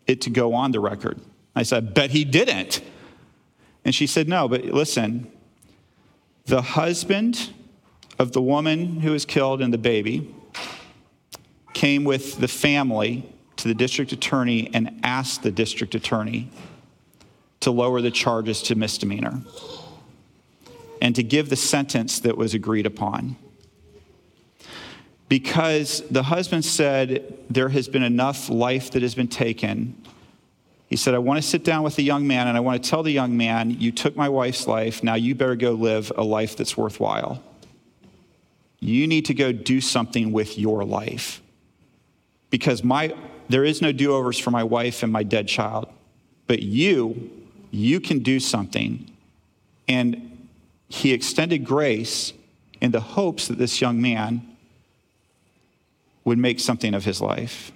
it 0.06 0.22
to 0.22 0.30
go 0.30 0.54
on 0.54 0.72
the 0.72 0.80
record. 0.80 1.20
I 1.54 1.64
said, 1.64 1.92
Bet 1.92 2.10
he 2.10 2.24
didn't. 2.24 2.80
And 3.84 3.94
she 3.94 4.06
said, 4.06 4.28
No, 4.28 4.48
but 4.48 4.64
listen, 4.64 5.30
the 6.48 6.62
husband 6.62 7.52
of 8.18 8.32
the 8.32 8.40
woman 8.40 9.00
who 9.00 9.12
was 9.12 9.26
killed 9.26 9.60
and 9.60 9.72
the 9.72 9.78
baby 9.78 10.34
came 11.74 12.04
with 12.04 12.38
the 12.38 12.48
family 12.48 13.30
to 13.56 13.68
the 13.68 13.74
district 13.74 14.12
attorney 14.12 14.70
and 14.72 14.98
asked 15.02 15.42
the 15.42 15.50
district 15.50 15.94
attorney 15.94 16.50
to 17.60 17.70
lower 17.70 18.00
the 18.00 18.10
charges 18.10 18.62
to 18.62 18.74
misdemeanor 18.74 19.42
and 21.02 21.14
to 21.14 21.22
give 21.22 21.50
the 21.50 21.56
sentence 21.56 22.18
that 22.20 22.38
was 22.38 22.54
agreed 22.54 22.86
upon. 22.86 23.36
Because 25.28 26.02
the 26.10 26.22
husband 26.22 26.64
said, 26.64 27.38
There 27.50 27.68
has 27.68 27.88
been 27.88 28.02
enough 28.02 28.48
life 28.48 28.90
that 28.92 29.02
has 29.02 29.14
been 29.14 29.28
taken. 29.28 30.02
He 30.88 30.96
said, 30.96 31.14
I 31.14 31.18
want 31.18 31.40
to 31.40 31.46
sit 31.46 31.64
down 31.64 31.82
with 31.82 31.96
the 31.96 32.02
young 32.02 32.26
man 32.26 32.48
and 32.48 32.56
I 32.56 32.60
want 32.60 32.82
to 32.82 32.90
tell 32.90 33.02
the 33.02 33.12
young 33.12 33.36
man, 33.36 33.70
You 33.70 33.92
took 33.92 34.16
my 34.16 34.28
wife's 34.28 34.66
life. 34.66 35.02
Now 35.02 35.14
you 35.14 35.34
better 35.34 35.54
go 35.54 35.72
live 35.72 36.10
a 36.16 36.24
life 36.24 36.56
that's 36.56 36.76
worthwhile. 36.76 37.42
You 38.80 39.06
need 39.06 39.26
to 39.26 39.34
go 39.34 39.52
do 39.52 39.80
something 39.80 40.32
with 40.32 40.58
your 40.58 40.84
life. 40.84 41.42
Because 42.50 42.82
my, 42.82 43.14
there 43.48 43.64
is 43.64 43.82
no 43.82 43.92
do 43.92 44.14
overs 44.14 44.38
for 44.38 44.50
my 44.50 44.64
wife 44.64 45.02
and 45.02 45.12
my 45.12 45.22
dead 45.22 45.46
child. 45.46 45.88
But 46.46 46.62
you, 46.62 47.30
you 47.70 48.00
can 48.00 48.20
do 48.20 48.40
something. 48.40 49.10
And 49.86 50.48
he 50.88 51.12
extended 51.12 51.66
grace 51.66 52.32
in 52.80 52.92
the 52.92 53.00
hopes 53.00 53.48
that 53.48 53.58
this 53.58 53.80
young 53.80 54.00
man 54.00 54.56
would 56.24 56.38
make 56.38 56.60
something 56.60 56.94
of 56.94 57.04
his 57.04 57.20
life. 57.20 57.72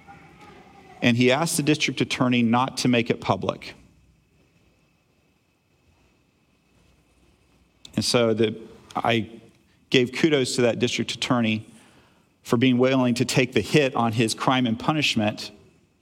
And 1.03 1.17
he 1.17 1.33
asked 1.33 1.57
the 1.57 1.63
district 1.63 1.99
attorney 1.99 2.41
not 2.41 2.77
to 2.77 2.87
make 2.87 3.09
it 3.09 3.19
public. 3.19 3.75
And 7.97 8.05
so 8.05 8.33
the, 8.33 8.55
I 8.95 9.29
gave 9.89 10.13
kudos 10.13 10.55
to 10.55 10.61
that 10.61 10.79
district 10.79 11.11
attorney 11.11 11.67
for 12.41 12.55
being 12.55 12.77
willing 12.77 13.15
to 13.15 13.25
take 13.25 13.51
the 13.51 13.59
hit 13.59 13.93
on 13.95 14.13
his 14.13 14.33
crime 14.33 14.65
and 14.65 14.79
punishment 14.79 15.51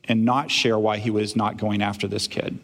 and 0.03 0.24
not 0.24 0.51
share 0.51 0.77
why 0.77 0.98
he 0.98 1.10
was 1.10 1.36
not 1.36 1.58
going 1.58 1.81
after 1.81 2.08
this 2.08 2.27
kid. 2.27 2.60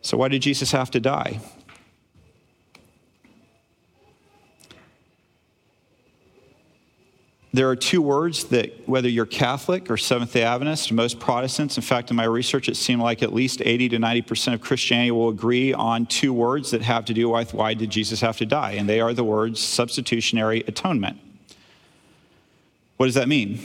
So, 0.00 0.16
why 0.16 0.28
did 0.28 0.40
Jesus 0.42 0.72
have 0.72 0.90
to 0.92 1.00
die? 1.00 1.40
There 7.52 7.68
are 7.70 7.76
two 7.76 8.02
words 8.02 8.44
that, 8.44 8.86
whether 8.86 9.08
you're 9.08 9.24
Catholic 9.24 9.90
or 9.90 9.96
Seventh 9.96 10.34
day 10.34 10.42
Adventist, 10.42 10.92
most 10.92 11.18
Protestants, 11.18 11.76
in 11.76 11.82
fact, 11.82 12.10
in 12.10 12.16
my 12.16 12.24
research, 12.24 12.68
it 12.68 12.76
seemed 12.76 13.00
like 13.00 13.22
at 13.22 13.32
least 13.32 13.62
80 13.64 13.88
to 13.90 13.96
90% 13.96 14.52
of 14.52 14.60
Christianity 14.60 15.10
will 15.12 15.30
agree 15.30 15.72
on 15.72 16.04
two 16.04 16.34
words 16.34 16.70
that 16.72 16.82
have 16.82 17.06
to 17.06 17.14
do 17.14 17.30
with 17.30 17.54
why 17.54 17.72
did 17.72 17.88
Jesus 17.88 18.20
have 18.20 18.36
to 18.38 18.46
die? 18.46 18.72
And 18.72 18.86
they 18.86 19.00
are 19.00 19.14
the 19.14 19.24
words 19.24 19.60
substitutionary 19.60 20.60
atonement. 20.68 21.18
What 22.98 23.06
does 23.06 23.14
that 23.14 23.28
mean? 23.28 23.60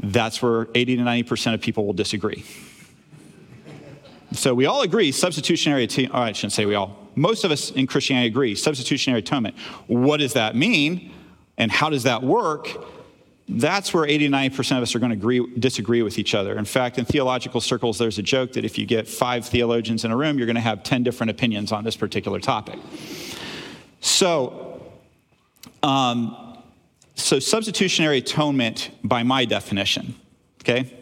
That's 0.00 0.42
where 0.42 0.66
80 0.74 0.96
to 0.96 1.02
90% 1.02 1.54
of 1.54 1.60
people 1.60 1.86
will 1.86 1.92
disagree. 1.92 2.44
So 4.32 4.52
we 4.52 4.66
all 4.66 4.82
agree 4.82 5.12
substitutionary 5.12 5.84
atonement. 5.84 6.14
Oh, 6.14 6.22
I 6.22 6.32
shouldn't 6.32 6.52
say 6.52 6.66
we 6.66 6.74
all. 6.74 7.08
Most 7.14 7.44
of 7.44 7.50
us 7.50 7.70
in 7.70 7.86
Christianity 7.86 8.28
agree 8.28 8.54
substitutionary 8.54 9.20
atonement. 9.20 9.56
What 9.86 10.18
does 10.18 10.32
that 10.34 10.54
mean? 10.56 11.12
And 11.58 11.70
how 11.70 11.90
does 11.90 12.04
that 12.04 12.22
work? 12.22 12.68
That's 13.48 13.92
where 13.92 14.06
89% 14.06 14.76
of 14.76 14.82
us 14.82 14.94
are 14.94 14.98
going 14.98 15.10
to 15.10 15.16
agree, 15.16 15.44
disagree 15.58 16.02
with 16.02 16.18
each 16.18 16.34
other. 16.34 16.56
In 16.56 16.64
fact, 16.64 16.98
in 16.98 17.04
theological 17.04 17.60
circles, 17.60 17.98
there's 17.98 18.18
a 18.18 18.22
joke 18.22 18.52
that 18.52 18.64
if 18.64 18.78
you 18.78 18.86
get 18.86 19.08
five 19.08 19.44
theologians 19.44 20.04
in 20.04 20.12
a 20.12 20.16
room, 20.16 20.38
you're 20.38 20.46
going 20.46 20.56
to 20.56 20.60
have 20.60 20.82
10 20.82 21.02
different 21.02 21.30
opinions 21.30 21.72
on 21.72 21.82
this 21.82 21.96
particular 21.96 22.40
topic. 22.40 22.78
So, 24.00 24.82
um, 25.82 26.58
so 27.14 27.38
substitutionary 27.38 28.18
atonement, 28.18 28.90
by 29.02 29.22
my 29.24 29.44
definition, 29.44 30.14
okay, 30.62 30.94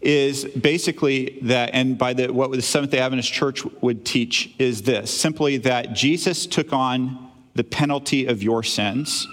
is 0.00 0.46
basically 0.46 1.38
that, 1.42 1.70
and 1.74 1.96
by 1.96 2.14
the, 2.14 2.32
what 2.32 2.50
the 2.50 2.62
Seventh 2.62 2.90
day 2.90 2.98
Adventist 2.98 3.32
Church 3.32 3.64
would 3.82 4.04
teach, 4.04 4.52
is 4.58 4.82
this 4.82 5.12
simply 5.12 5.58
that 5.58 5.92
Jesus 5.92 6.46
took 6.46 6.72
on 6.72 7.30
the 7.54 7.62
penalty 7.62 8.26
of 8.26 8.42
your 8.42 8.62
sins 8.62 9.28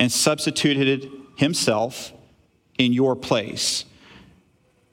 and 0.00 0.10
substituted 0.10 1.12
himself 1.36 2.12
in 2.78 2.92
your 2.94 3.14
place. 3.14 3.84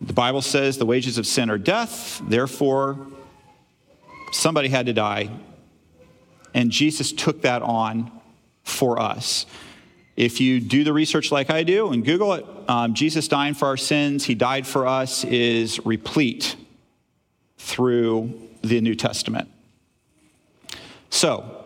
The 0.01 0.11
Bible 0.11 0.41
says 0.41 0.77
the 0.77 0.85
wages 0.85 1.17
of 1.17 1.25
sin 1.25 1.49
are 1.49 1.57
death, 1.57 2.21
therefore, 2.27 3.07
somebody 4.33 4.67
had 4.67 4.85
to 4.87 4.93
die. 4.93 5.29
And 6.53 6.69
Jesus 6.69 7.13
took 7.13 7.43
that 7.43 7.61
on 7.61 8.11
for 8.63 8.99
us. 8.99 9.45
If 10.17 10.41
you 10.41 10.59
do 10.59 10.83
the 10.83 10.91
research 10.91 11.31
like 11.31 11.49
I 11.49 11.63
do 11.63 11.93
and 11.93 12.03
Google 12.03 12.33
it, 12.33 12.45
um, 12.67 12.93
Jesus 12.93 13.29
dying 13.29 13.53
for 13.53 13.67
our 13.67 13.77
sins, 13.77 14.25
he 14.25 14.35
died 14.35 14.67
for 14.67 14.85
us, 14.85 15.23
is 15.23 15.83
replete 15.85 16.57
through 17.57 18.49
the 18.61 18.81
New 18.81 18.95
Testament. 18.95 19.49
So, 21.09 21.56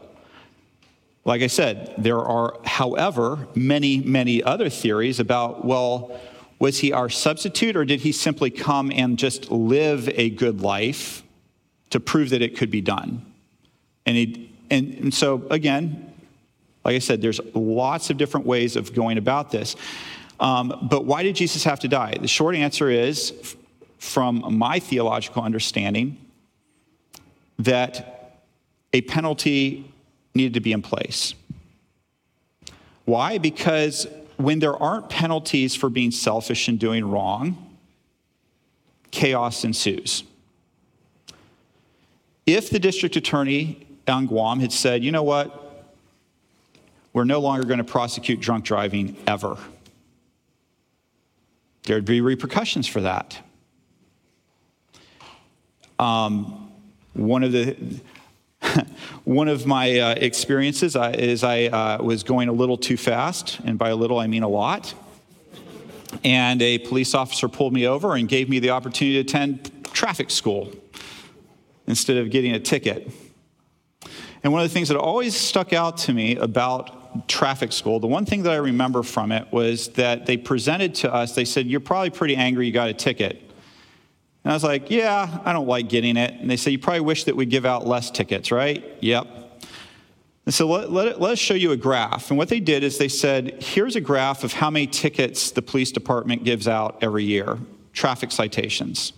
like 1.24 1.42
I 1.42 1.48
said, 1.48 1.94
there 1.98 2.20
are, 2.20 2.58
however, 2.66 3.48
many, 3.54 4.00
many 4.00 4.42
other 4.44 4.70
theories 4.70 5.20
about, 5.20 5.64
well, 5.64 6.20
was 6.58 6.80
he 6.80 6.92
our 6.92 7.10
substitute 7.10 7.76
or 7.76 7.86
did 7.86 8.02
he 8.02 8.12
simply 8.12 8.50
come 8.50 8.92
and 8.92 9.18
just 9.18 9.52
live 9.52 10.10
a 10.10 10.30
good 10.30 10.62
life 10.62 11.24
to 11.92 12.00
prove 12.00 12.30
that 12.32 12.42
it 12.42 12.58
could 12.58 12.72
be 12.72 12.82
done? 12.82 13.26
And, 14.06 14.18
he, 14.18 14.52
and, 14.70 14.94
and 14.96 15.14
so, 15.14 15.46
again, 15.52 16.12
like 16.84 16.96
I 16.96 17.00
said, 17.00 17.22
there's 17.22 17.40
lots 17.54 18.10
of 18.10 18.18
different 18.18 18.48
ways 18.48 18.76
of 18.76 18.94
going 18.94 19.18
about 19.20 19.52
this. 19.52 19.76
Um, 20.40 20.88
but 20.90 21.06
why 21.06 21.22
did 21.22 21.36
Jesus 21.36 21.64
have 21.66 21.80
to 21.82 21.88
die? 21.88 22.16
The 22.20 22.28
short 22.28 22.56
answer 22.56 22.90
is, 22.90 23.56
from 24.00 24.58
my 24.58 24.80
theological 24.80 25.44
understanding, 25.44 26.18
that 27.60 28.40
a 28.94 29.02
penalty 29.02 29.91
needed 30.34 30.54
to 30.54 30.60
be 30.60 30.72
in 30.72 30.82
place. 30.82 31.34
Why? 33.06 33.38
Because 33.38 34.08
when 34.38 34.60
there 34.60 34.76
aren't 34.76 35.10
penalties 35.10 35.76
for 35.76 35.90
being 35.90 36.12
selfish 36.12 36.68
and 36.68 36.80
doing 36.80 37.10
wrong, 37.10 37.78
chaos 39.12 39.64
ensues. 39.64 40.24
If 42.46 42.70
the 42.70 42.80
district 42.80 43.16
attorney 43.16 43.86
on 44.08 44.26
Guam 44.26 44.60
had 44.60 44.72
said, 44.72 45.04
you 45.04 45.12
know 45.12 45.24
what, 45.24 45.86
we're 47.14 47.26
no 47.26 47.40
longer 47.40 47.66
going 47.66 47.78
to 47.78 47.84
prosecute 47.84 48.40
drunk 48.40 48.66
driving 48.66 49.16
ever, 49.28 49.58
there'd 51.84 52.06
be 52.06 52.22
repercussions 52.22 52.88
for 52.88 53.02
that. 53.02 53.38
Um, 56.00 56.72
one 57.14 57.44
of 57.44 57.52
the 57.52 57.76
one 59.24 59.48
of 59.48 59.66
my 59.66 60.00
uh, 60.00 60.16
experiences 60.16 60.96
uh, 60.96 61.14
is 61.18 61.44
I 61.44 61.66
uh, 61.66 62.04
was 62.04 62.24
going 62.24 62.50
a 62.50 62.54
little 62.54 62.78
too 62.78 62.98
fast, 62.98 63.60
and 63.66 63.78
by 63.78 63.90
a 63.90 63.96
little 63.96 64.20
I 64.20 64.28
mean 64.28 64.44
a 64.44 64.50
lot. 64.50 64.94
And 66.24 66.62
a 66.62 66.78
police 66.80 67.14
officer 67.14 67.48
pulled 67.48 67.74
me 67.74 67.88
over 67.88 68.16
and 68.16 68.28
gave 68.28 68.50
me 68.50 68.60
the 68.60 68.72
opportunity 68.72 69.16
to 69.16 69.22
attend 69.22 69.72
traffic 69.94 70.30
school 70.30 70.72
instead 71.88 72.18
of 72.18 72.30
getting 72.30 72.54
a 72.54 72.60
ticket. 72.60 73.10
And 74.44 74.52
one 74.52 74.62
of 74.62 74.70
the 74.70 74.74
things 74.74 74.90
that 74.90 74.98
always 74.98 75.36
stuck 75.36 75.72
out 75.72 75.98
to 76.00 76.14
me 76.14 76.36
about 76.36 77.28
traffic 77.28 77.72
school, 77.72 78.00
the 78.00 78.08
one 78.08 78.26
thing 78.26 78.44
that 78.44 78.54
I 78.54 78.58
remember 78.58 79.04
from 79.04 79.32
it 79.32 79.52
was 79.52 79.90
that 79.90 80.26
they 80.26 80.38
presented 80.38 80.96
to 80.96 81.14
us, 81.14 81.36
they 81.36 81.46
said, 81.46 81.68
You're 81.68 81.80
probably 81.80 82.10
pretty 82.10 82.36
angry 82.36 82.66
you 82.66 82.74
got 82.74 82.90
a 82.90 82.94
ticket. 82.94 83.51
And 84.44 84.52
I 84.52 84.56
was 84.56 84.64
like, 84.64 84.90
Yeah, 84.90 85.40
I 85.46 85.54
don't 85.54 85.68
like 85.68 85.90
getting 85.90 86.18
it. 86.18 86.34
And 86.40 86.50
they 86.50 86.58
said, 86.58 86.72
You 86.72 86.80
probably 86.80 87.02
wish 87.02 87.26
that 87.26 87.36
we 87.36 87.46
give 87.46 87.66
out 87.66 87.86
less 87.86 88.10
tickets, 88.12 88.52
right? 88.52 88.84
Yep. 89.02 89.28
And 90.46 90.54
so 90.54 90.68
let, 90.68 90.92
let, 90.92 91.22
let, 91.22 91.34
us 91.34 91.40
show 91.40 91.54
you 91.54 91.72
a 91.72 91.78
graph. 91.78 92.32
And 92.32 92.38
what 92.38 92.50
they 92.50 92.60
did 92.60 92.84
is 92.84 92.98
they 92.98 93.08
said, 93.08 93.62
Here's 93.62 93.96
a 93.96 94.02
graph 94.02 94.44
of 94.44 94.54
how 94.54 94.70
many 94.70 94.88
tickets 94.88 95.52
the 95.52 95.62
police 95.62 95.92
department 95.92 96.44
gives 96.44 96.68
out 96.68 96.98
every 97.02 97.24
year, 97.24 97.60
traffic 97.94 98.32
citations. 98.32 99.14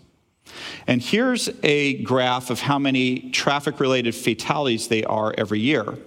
And 0.87 1.01
here's 1.01 1.49
a 1.63 2.03
graph 2.03 2.49
of 2.49 2.59
how 2.59 2.77
many 2.77 3.31
traffic 3.31 3.79
related 3.79 4.13
fatalities 4.13 4.89
they 4.89 5.03
are 5.05 5.33
every 5.37 5.59
year. 5.59 5.97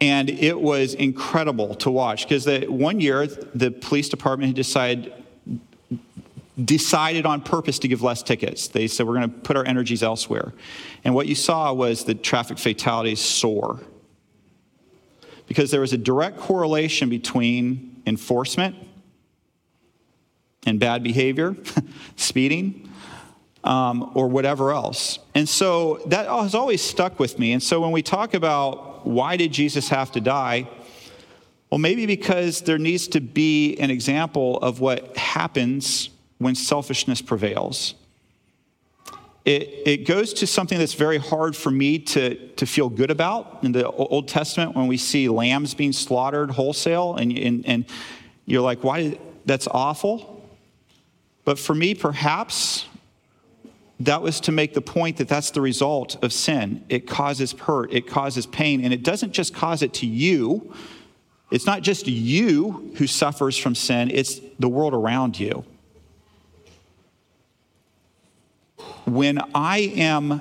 And 0.00 0.28
it 0.28 0.60
was 0.60 0.94
incredible 0.94 1.76
to 1.76 1.90
watch 1.90 2.28
because 2.28 2.46
one 2.68 3.00
year 3.00 3.26
the 3.26 3.70
police 3.70 4.08
department 4.08 4.48
had 4.48 4.56
decided 4.56 5.12
decided 6.62 7.26
on 7.26 7.40
purpose 7.40 7.80
to 7.80 7.88
give 7.88 8.02
less 8.02 8.22
tickets. 8.22 8.68
They 8.68 8.86
said, 8.86 9.06
we're 9.06 9.16
going 9.16 9.30
to 9.30 9.38
put 9.38 9.56
our 9.56 9.66
energies 9.66 10.02
elsewhere. 10.02 10.52
And 11.02 11.14
what 11.14 11.26
you 11.26 11.34
saw 11.34 11.72
was 11.72 12.04
the 12.04 12.14
traffic 12.14 12.58
fatalities 12.58 13.20
soar. 13.20 13.80
Because 15.46 15.70
there 15.70 15.80
was 15.80 15.92
a 15.92 15.98
direct 15.98 16.38
correlation 16.38 17.08
between 17.08 18.02
enforcement 18.06 18.76
and 20.64 20.78
bad 20.78 21.02
behavior, 21.02 21.56
speeding, 22.16 22.88
um, 23.64 24.12
or 24.14 24.28
whatever 24.28 24.72
else. 24.72 25.18
And 25.34 25.48
so 25.48 26.00
that 26.06 26.28
has 26.28 26.54
always 26.54 26.80
stuck 26.82 27.18
with 27.18 27.38
me. 27.38 27.52
And 27.52 27.62
so 27.62 27.80
when 27.80 27.90
we 27.90 28.02
talk 28.02 28.34
about 28.34 29.06
why 29.06 29.36
did 29.36 29.52
Jesus 29.52 29.88
have 29.88 30.12
to 30.12 30.20
die, 30.20 30.68
well, 31.70 31.78
maybe 31.78 32.06
because 32.06 32.60
there 32.62 32.78
needs 32.78 33.08
to 33.08 33.20
be 33.20 33.76
an 33.78 33.90
example 33.90 34.58
of 34.58 34.80
what 34.80 35.16
happens 35.16 36.10
when 36.38 36.54
selfishness 36.54 37.22
prevails. 37.22 37.94
It, 39.44 39.82
it 39.84 40.06
goes 40.06 40.32
to 40.34 40.46
something 40.46 40.78
that's 40.78 40.94
very 40.94 41.18
hard 41.18 41.54
for 41.54 41.70
me 41.70 41.98
to, 41.98 42.48
to 42.52 42.64
feel 42.64 42.88
good 42.88 43.10
about 43.10 43.58
in 43.62 43.72
the 43.72 43.86
Old 43.90 44.26
Testament 44.26 44.74
when 44.74 44.86
we 44.86 44.96
see 44.96 45.28
lambs 45.28 45.74
being 45.74 45.92
slaughtered 45.92 46.50
wholesale, 46.50 47.16
and, 47.16 47.36
and, 47.36 47.66
and 47.66 47.84
you're 48.46 48.62
like, 48.62 48.82
why? 48.82 49.18
That's 49.44 49.68
awful. 49.68 50.42
But 51.44 51.58
for 51.58 51.74
me, 51.74 51.94
perhaps 51.94 52.86
that 54.00 54.22
was 54.22 54.40
to 54.40 54.52
make 54.52 54.72
the 54.72 54.80
point 54.80 55.18
that 55.18 55.28
that's 55.28 55.50
the 55.50 55.60
result 55.60 56.22
of 56.24 56.32
sin. 56.32 56.84
It 56.88 57.06
causes 57.06 57.52
hurt, 57.52 57.92
it 57.92 58.06
causes 58.06 58.46
pain, 58.46 58.82
and 58.82 58.94
it 58.94 59.02
doesn't 59.02 59.32
just 59.32 59.54
cause 59.54 59.82
it 59.82 59.92
to 59.94 60.06
you. 60.06 60.74
It's 61.50 61.66
not 61.66 61.82
just 61.82 62.06
you 62.08 62.92
who 62.96 63.06
suffers 63.06 63.58
from 63.58 63.74
sin, 63.74 64.10
it's 64.10 64.40
the 64.58 64.68
world 64.68 64.94
around 64.94 65.38
you. 65.38 65.64
When 69.04 69.38
I 69.54 69.78
am 69.78 70.40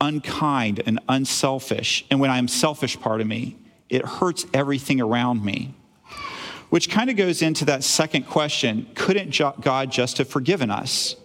unkind 0.00 0.82
and 0.86 0.98
unselfish, 1.08 2.04
and 2.10 2.20
when 2.20 2.30
I'm 2.30 2.48
selfish 2.48 2.98
part 2.98 3.20
of 3.20 3.26
me, 3.26 3.56
it 3.88 4.04
hurts 4.04 4.46
everything 4.54 5.00
around 5.00 5.44
me. 5.44 5.74
Which 6.70 6.88
kind 6.88 7.10
of 7.10 7.16
goes 7.16 7.42
into 7.42 7.64
that 7.66 7.82
second 7.84 8.26
question 8.26 8.88
couldn't 8.94 9.38
God 9.60 9.90
just 9.90 10.18
have 10.18 10.28
forgiven 10.28 10.70
us? 10.70 11.16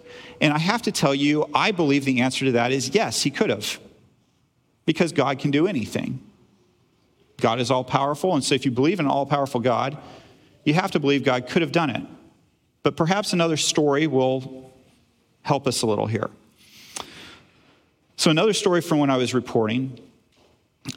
And 0.42 0.54
I 0.54 0.58
have 0.58 0.82
to 0.84 0.92
tell 0.92 1.16
you, 1.16 1.50
I 1.54 1.72
believe 1.72 2.04
the 2.04 2.22
answer 2.22 2.46
to 2.46 2.54
that 2.54 2.72
is 2.72 2.90
yes, 2.90 3.22
He 3.22 3.32
could 3.32 3.50
have. 3.50 3.80
Because 4.86 5.12
God 5.12 5.40
can 5.40 5.52
do 5.52 5.68
anything. 5.68 6.20
God 7.38 7.60
is 7.60 7.72
all 7.72 7.84
powerful, 7.84 8.34
and 8.34 8.44
so 8.44 8.56
if 8.56 8.66
you 8.66 8.72
believe 8.72 9.00
in 9.00 9.06
an 9.06 9.12
all 9.12 9.26
powerful 9.26 9.60
God, 9.60 9.98
you 10.64 10.74
have 10.74 10.92
to 10.92 11.00
believe 11.00 11.24
God 11.24 11.48
could 11.48 11.62
have 11.62 11.72
done 11.72 11.90
it. 11.90 12.02
But 12.82 12.96
perhaps 12.96 13.34
another 13.34 13.58
story 13.58 14.08
will 14.08 14.72
help 15.42 15.68
us 15.68 15.82
a 15.82 15.88
little 15.88 16.08
here. 16.08 16.30
So, 18.18 18.32
another 18.32 18.54
story 18.54 18.82
from 18.82 19.00
when 19.00 19.10
I 19.10 19.18
was 19.18 19.34
reporting, 19.34 20.00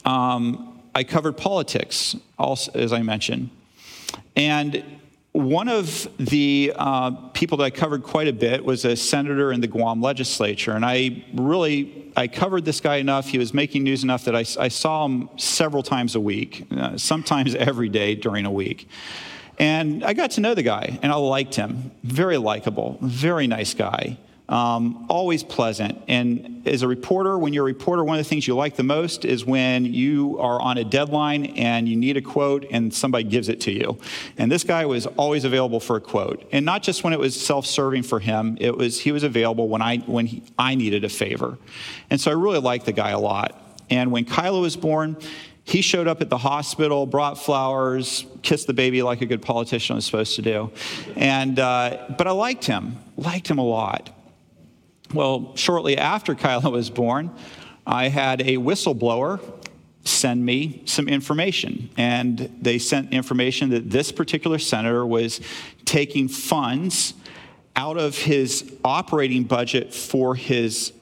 um, 0.05 0.81
I 0.95 1.05
covered 1.05 1.37
politics, 1.37 2.17
also, 2.39 2.73
as 2.73 2.93
I 2.93 3.03
mentioned. 3.03 3.51
And 4.37 4.85
one 5.33 5.69
of 5.69 6.09
the 6.19 6.73
uh, 6.77 7.11
people 7.33 7.59
that 7.59 7.65
I 7.65 7.71
covered 7.71 8.03
quite 8.03 8.29
a 8.29 8.33
bit 8.33 8.65
was 8.65 8.85
a 8.85 8.97
senator 8.97 9.53
in 9.53 9.61
the 9.61 9.67
Guam 9.67 10.01
legislature. 10.01 10.73
And 10.73 10.85
I 10.85 11.25
really, 11.35 12.13
I 12.17 12.29
covered 12.29 12.65
this 12.65 12.81
guy 12.81 12.97
enough. 12.97 13.29
He 13.29 13.39
was 13.39 13.53
making 13.53 13.83
news 13.83 14.03
enough 14.03 14.25
that 14.25 14.35
I, 14.35 14.45
I 14.59 14.69
saw 14.69 15.05
him 15.05 15.29
several 15.37 15.83
times 15.83 16.15
a 16.15 16.21
week, 16.21 16.67
uh, 16.71 16.97
sometimes 16.97 17.55
every 17.57 17.89
day 17.89 18.15
during 18.15 18.47
a 18.47 18.51
week. 18.51 18.89
And 19.59 20.05
I 20.05 20.13
got 20.13 20.33
to 20.33 20.41
know 20.41 20.55
the 20.55 20.63
guy, 20.63 20.99
and 21.03 21.11
I 21.11 21.17
liked 21.17 21.57
him. 21.57 21.91
Very 22.05 22.39
likable, 22.39 22.99
very 23.03 23.49
nice 23.49 23.75
guy. 23.75 24.19
Um, 24.49 25.05
always 25.11 25.43
pleasant. 25.43 26.03
And 26.09 26.67
as 26.67 26.81
a 26.81 26.89
reporter, 26.89 27.39
when 27.39 27.53
you're 27.53 27.65
a 27.65 27.67
reporter, 27.67 28.03
one 28.03 28.19
of 28.19 28.25
the 28.25 28.29
things 28.29 28.47
you 28.47 28.55
like 28.55 28.77
the 28.77 28.83
most 28.83 29.27
is 29.27 29.45
when 29.45 29.85
you 29.85 30.39
are 30.39 30.59
on 30.59 30.79
a 30.79 30.85
deadline 30.85 31.47
and 31.57 31.87
you 31.87 31.97
need 31.97 32.17
a 32.17 32.23
quote 32.23 32.65
and 32.71 32.93
somebody 32.93 33.25
gives 33.25 33.51
it 33.51 33.61
to 33.63 33.73
you. 33.73 33.99
And 34.39 34.51
this 34.51 34.65
guy 34.65 34.87
was 34.87 35.07
always 35.07 35.45
available 35.45 35.81
for 35.81 35.97
a 35.97 36.01
quote. 36.01 36.49
And 36.51 36.65
not 36.65 36.83
just 36.83 37.05
when 37.05 37.13
it 37.13 37.19
was 37.19 37.39
self-serving 37.39 38.05
for 38.05 38.21
him, 38.21 38.57
it 38.59 38.75
was 38.75 39.01
he 39.01 39.13
was 39.13 39.23
available 39.23 39.69
when 39.69 39.83
I 39.83 39.99
when 39.99 40.25
he, 40.25 40.43
I 40.59 40.77
needed 40.77 41.05
a 41.05 41.11
favor. 41.11 41.59
And 42.09 42.19
so 42.19 42.31
I 42.31 42.35
really 42.35 42.61
liked 42.61 42.87
the 42.87 42.93
guy 42.93 43.11
a 43.11 43.19
lot. 43.19 43.77
And 43.91 44.13
when 44.13 44.25
Kyla 44.25 44.61
was 44.61 44.77
born, 44.77 45.19
he 45.65 45.83
showed 45.83 46.09
up 46.09 46.23
at 46.23 46.31
the 46.31 46.39
hospital, 46.39 47.05
brought 47.05 47.39
flowers, 47.39 48.25
kissed 48.41 48.67
the 48.67 48.73
baby 48.73 49.03
like 49.03 49.21
a 49.21 49.27
good 49.27 49.43
politician 49.43 49.97
was 49.97 50.07
supposed 50.07 50.37
to 50.37 50.43
do. 50.43 50.71
And, 51.17 51.59
uh, 51.59 52.07
but 52.17 52.27
I 52.27 52.31
liked 52.31 52.65
him, 52.65 52.97
liked 53.19 53.49
him 53.49 53.59
a 53.59 53.65
lot. 53.65 54.09
Well, 55.15 55.57
shortly 55.57 55.97
after 55.97 56.35
Kyla 56.35 56.71
was 56.71 56.91
born, 56.91 57.31
I 57.87 58.09
had 58.09 58.43
a 58.43 58.57
whistleblower 58.57 59.41
send 60.05 60.45
me 60.45 60.83
some 60.85 61.09
information. 61.09 61.91
And 61.97 62.39
they 62.61 62.79
sent 62.79 63.13
information 63.13 63.71
that 63.71 63.91
this 63.91 64.13
particular 64.13 64.59
senator 64.59 65.07
was 65.07 65.41
taking 65.85 66.29
funds 66.29 67.15
out 67.77 67.97
of 67.97 68.19
his 68.19 68.73
operating 68.85 69.45
budget 69.45 69.95
for 69.95 70.35
his 70.35 70.93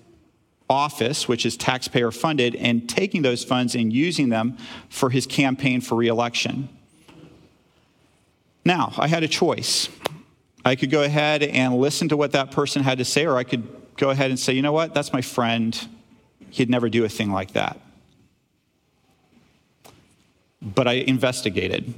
office, 0.68 1.28
which 1.28 1.46
is 1.46 1.56
taxpayer 1.56 2.10
funded, 2.10 2.54
and 2.56 2.88
taking 2.88 3.22
those 3.22 3.44
funds 3.44 3.74
and 3.74 3.92
using 3.92 4.28
them 4.28 4.56
for 4.88 5.10
his 5.10 5.26
campaign 5.26 5.80
for 5.80 5.94
reelection. 5.94 6.68
Now, 8.64 8.92
I 8.98 9.06
had 9.06 9.22
a 9.22 9.28
choice. 9.28 9.88
I 10.64 10.74
could 10.74 10.90
go 10.90 11.04
ahead 11.04 11.44
and 11.44 11.76
listen 11.76 12.08
to 12.08 12.16
what 12.16 12.32
that 12.32 12.50
person 12.50 12.82
had 12.82 12.98
to 12.98 13.04
say, 13.04 13.24
or 13.26 13.36
I 13.36 13.44
could 13.44 13.85
go 13.96 14.10
ahead 14.10 14.30
and 14.30 14.38
say, 14.38 14.52
you 14.52 14.62
know 14.62 14.72
what, 14.72 14.94
that's 14.94 15.12
my 15.12 15.22
friend. 15.22 15.88
He'd 16.50 16.70
never 16.70 16.88
do 16.88 17.04
a 17.04 17.08
thing 17.08 17.30
like 17.30 17.52
that. 17.52 17.80
But 20.62 20.88
I 20.88 20.92
investigated. 20.92 21.94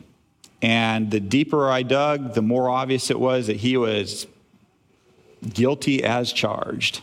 And 0.60 1.10
the 1.10 1.20
deeper 1.20 1.70
I 1.70 1.82
dug, 1.82 2.34
the 2.34 2.42
more 2.42 2.68
obvious 2.68 3.10
it 3.10 3.18
was 3.18 3.46
that 3.46 3.56
he 3.56 3.76
was 3.76 4.26
guilty 5.54 6.02
as 6.02 6.32
charged. 6.32 7.00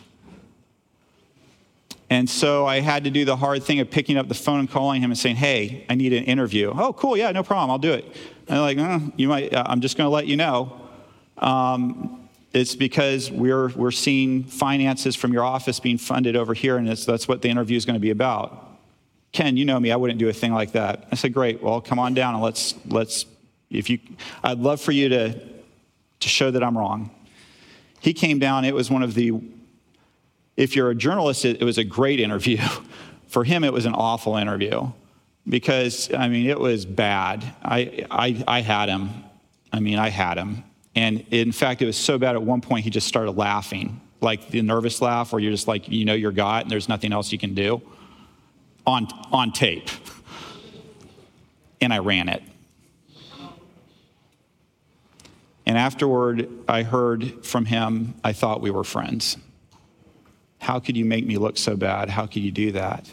And 2.08 2.30
so 2.30 2.66
I 2.66 2.80
had 2.80 3.04
to 3.04 3.10
do 3.10 3.24
the 3.24 3.36
hard 3.36 3.64
thing 3.64 3.80
of 3.80 3.90
picking 3.90 4.16
up 4.16 4.28
the 4.28 4.34
phone 4.34 4.60
and 4.60 4.70
calling 4.70 5.00
him 5.02 5.10
and 5.10 5.18
saying, 5.18 5.36
"Hey, 5.36 5.84
I 5.88 5.96
need 5.96 6.12
an 6.12 6.24
interview." 6.24 6.72
"Oh, 6.76 6.92
cool, 6.92 7.16
yeah, 7.16 7.32
no 7.32 7.42
problem, 7.42 7.70
I'll 7.70 7.78
do 7.78 7.92
it." 7.92 8.04
And 8.46 8.58
I'm 8.58 8.62
like, 8.62 8.78
oh, 8.78 9.12
"You 9.16 9.28
might. 9.28 9.52
Uh, 9.52 9.64
I'm 9.66 9.80
just 9.80 9.96
going 9.96 10.06
to 10.06 10.10
let 10.10 10.26
you 10.26 10.36
know." 10.36 10.80
Um, 11.38 12.25
it's 12.56 12.74
because 12.74 13.30
we're, 13.30 13.68
we're 13.68 13.90
seeing 13.90 14.42
finances 14.42 15.14
from 15.14 15.32
your 15.32 15.44
office 15.44 15.78
being 15.78 15.98
funded 15.98 16.36
over 16.36 16.54
here, 16.54 16.78
and 16.78 16.88
that's 16.88 17.28
what 17.28 17.42
the 17.42 17.50
interview 17.50 17.76
is 17.76 17.84
going 17.84 17.96
to 17.96 18.00
be 18.00 18.10
about. 18.10 18.78
Ken, 19.32 19.58
you 19.58 19.66
know 19.66 19.78
me, 19.78 19.92
I 19.92 19.96
wouldn't 19.96 20.18
do 20.18 20.30
a 20.30 20.32
thing 20.32 20.54
like 20.54 20.72
that. 20.72 21.06
I 21.12 21.16
said, 21.16 21.34
Great, 21.34 21.62
well, 21.62 21.82
come 21.82 21.98
on 21.98 22.14
down 22.14 22.34
and 22.34 22.42
let's, 22.42 22.74
let's 22.86 23.26
If 23.68 23.90
you, 23.90 23.98
I'd 24.42 24.58
love 24.58 24.80
for 24.80 24.92
you 24.92 25.10
to, 25.10 25.38
to 26.20 26.28
show 26.28 26.50
that 26.50 26.62
I'm 26.62 26.78
wrong. 26.78 27.10
He 28.00 28.14
came 28.14 28.38
down, 28.38 28.64
it 28.64 28.74
was 28.74 28.90
one 28.90 29.02
of 29.02 29.12
the, 29.12 29.32
if 30.56 30.74
you're 30.74 30.88
a 30.88 30.94
journalist, 30.94 31.44
it, 31.44 31.60
it 31.60 31.64
was 31.64 31.76
a 31.76 31.84
great 31.84 32.20
interview. 32.20 32.58
For 33.28 33.42
him, 33.42 33.64
it 33.64 33.72
was 33.72 33.86
an 33.86 33.94
awful 33.94 34.36
interview 34.36 34.92
because, 35.46 36.14
I 36.14 36.28
mean, 36.28 36.48
it 36.48 36.60
was 36.60 36.86
bad. 36.86 37.44
I, 37.62 38.06
I, 38.08 38.44
I 38.46 38.60
had 38.60 38.88
him. 38.88 39.10
I 39.72 39.80
mean, 39.80 39.98
I 39.98 40.10
had 40.10 40.38
him. 40.38 40.62
And 40.96 41.26
in 41.30 41.52
fact, 41.52 41.82
it 41.82 41.86
was 41.86 41.96
so 41.96 42.18
bad 42.18 42.34
at 42.34 42.42
one 42.42 42.62
point, 42.62 42.84
he 42.84 42.90
just 42.90 43.06
started 43.06 43.32
laughing, 43.32 44.00
like 44.22 44.48
the 44.48 44.62
nervous 44.62 45.02
laugh 45.02 45.30
where 45.30 45.40
you're 45.40 45.52
just 45.52 45.68
like, 45.68 45.88
you 45.88 46.06
know, 46.06 46.14
you're 46.14 46.32
God 46.32 46.62
and 46.62 46.70
there's 46.70 46.88
nothing 46.88 47.12
else 47.12 47.30
you 47.30 47.38
can 47.38 47.54
do 47.54 47.82
on, 48.86 49.06
on 49.30 49.52
tape. 49.52 49.88
And 51.78 51.92
I 51.92 51.98
ran 51.98 52.30
it. 52.30 52.42
And 55.66 55.76
afterward, 55.76 56.48
I 56.66 56.82
heard 56.84 57.44
from 57.44 57.66
him, 57.66 58.14
I 58.24 58.32
thought 58.32 58.62
we 58.62 58.70
were 58.70 58.82
friends. 58.82 59.36
How 60.58 60.80
could 60.80 60.96
you 60.96 61.04
make 61.04 61.26
me 61.26 61.36
look 61.36 61.58
so 61.58 61.76
bad? 61.76 62.08
How 62.08 62.24
could 62.24 62.42
you 62.42 62.50
do 62.50 62.72
that? 62.72 63.12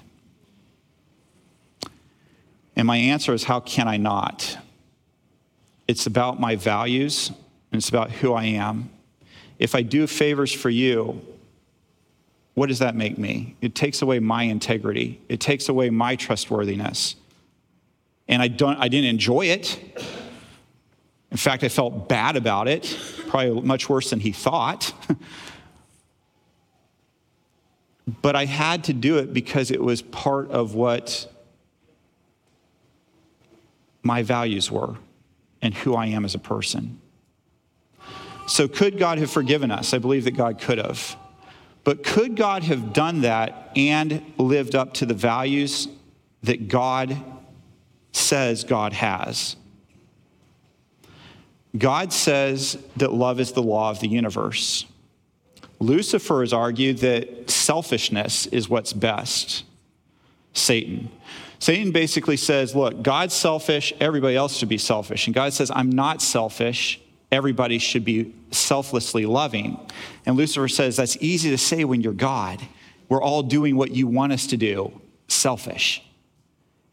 And 2.77 2.87
my 2.87 2.95
answer 2.95 3.33
is, 3.33 3.43
how 3.43 3.59
can 3.59 3.89
I 3.89 3.97
not? 3.97 4.57
It's 5.89 6.07
about 6.07 6.39
my 6.39 6.55
values 6.55 7.31
and 7.73 7.79
it's 7.79 7.89
about 7.89 8.11
who 8.11 8.33
I 8.33 8.45
am. 8.45 8.91
If 9.57 9.73
I 9.73 9.81
do 9.81 10.05
favors 10.05 10.53
for 10.53 10.69
you, 10.69 11.19
what 12.53 12.67
does 12.67 12.79
that 12.79 12.95
make 12.95 13.17
me? 13.17 13.55
It 13.61 13.73
takes 13.73 14.03
away 14.03 14.19
my 14.19 14.43
integrity. 14.43 15.19
It 15.27 15.39
takes 15.39 15.69
away 15.69 15.89
my 15.89 16.15
trustworthiness. 16.15 17.15
And 18.27 18.43
I, 18.43 18.47
don't, 18.47 18.77
I 18.77 18.89
didn't 18.89 19.09
enjoy 19.09 19.47
it. 19.47 19.79
In 21.31 21.37
fact, 21.37 21.63
I 21.63 21.69
felt 21.69 22.07
bad 22.07 22.35
about 22.35 22.67
it, 22.67 22.95
probably 23.27 23.59
much 23.61 23.89
worse 23.89 24.11
than 24.11 24.19
he 24.19 24.31
thought. 24.31 24.93
but 28.21 28.35
I 28.35 28.45
had 28.45 28.83
to 28.83 28.93
do 28.93 29.17
it 29.17 29.33
because 29.33 29.71
it 29.71 29.81
was 29.81 30.03
part 30.03 30.51
of 30.51 30.75
what 30.75 31.27
my 34.03 34.21
values 34.21 34.69
were 34.69 34.95
and 35.59 35.73
who 35.73 35.95
I 35.95 36.05
am 36.05 36.23
as 36.23 36.35
a 36.35 36.39
person. 36.39 36.99
So, 38.47 38.67
could 38.67 38.97
God 38.97 39.17
have 39.19 39.31
forgiven 39.31 39.71
us? 39.71 39.93
I 39.93 39.99
believe 39.99 40.25
that 40.25 40.37
God 40.37 40.59
could 40.59 40.77
have. 40.77 41.15
But 41.83 42.03
could 42.03 42.35
God 42.35 42.63
have 42.63 42.93
done 42.93 43.21
that 43.21 43.71
and 43.75 44.23
lived 44.37 44.75
up 44.75 44.93
to 44.95 45.05
the 45.05 45.13
values 45.13 45.87
that 46.43 46.67
God 46.67 47.17
says 48.11 48.63
God 48.63 48.93
has? 48.93 49.55
God 51.77 52.13
says 52.13 52.77
that 52.97 53.11
love 53.11 53.39
is 53.39 53.51
the 53.51 53.63
law 53.63 53.89
of 53.89 53.99
the 53.99 54.07
universe. 54.07 54.85
Lucifer 55.79 56.41
has 56.41 56.53
argued 56.53 56.99
that 56.99 57.49
selfishness 57.49 58.45
is 58.47 58.69
what's 58.69 58.93
best. 58.93 59.63
Satan. 60.53 61.09
Satan 61.59 61.91
basically 61.91 62.37
says, 62.37 62.75
look, 62.75 63.01
God's 63.01 63.33
selfish, 63.33 63.93
everybody 63.99 64.35
else 64.35 64.55
should 64.55 64.69
be 64.69 64.77
selfish. 64.77 65.27
And 65.27 65.33
God 65.33 65.53
says, 65.53 65.71
I'm 65.73 65.89
not 65.89 66.21
selfish, 66.21 67.01
everybody 67.33 67.79
should 67.79 68.05
be 68.05 68.33
selflessly 68.51 69.25
loving. 69.25 69.79
And 70.25 70.37
Lucifer 70.37 70.67
says, 70.67 70.95
that's 70.95 71.17
easy 71.19 71.49
to 71.49 71.57
say 71.57 71.83
when 71.83 72.01
you're 72.01 72.13
God. 72.13 72.61
We're 73.09 73.21
all 73.21 73.43
doing 73.43 73.75
what 73.75 73.91
you 73.91 74.07
want 74.07 74.31
us 74.31 74.47
to 74.47 74.57
do, 74.57 75.01
selfish. 75.27 76.03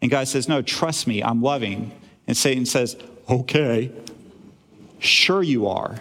And 0.03 0.11
God 0.11 0.27
says, 0.27 0.49
no, 0.49 0.63
trust 0.63 1.07
me, 1.07 1.23
I'm 1.23 1.43
loving. 1.43 1.93
And 2.27 2.37
Satan 2.37 2.67
says, 2.67 2.97
okay, 3.29 3.93
Sure, 5.01 5.43
you 5.43 5.67
are. 5.67 5.99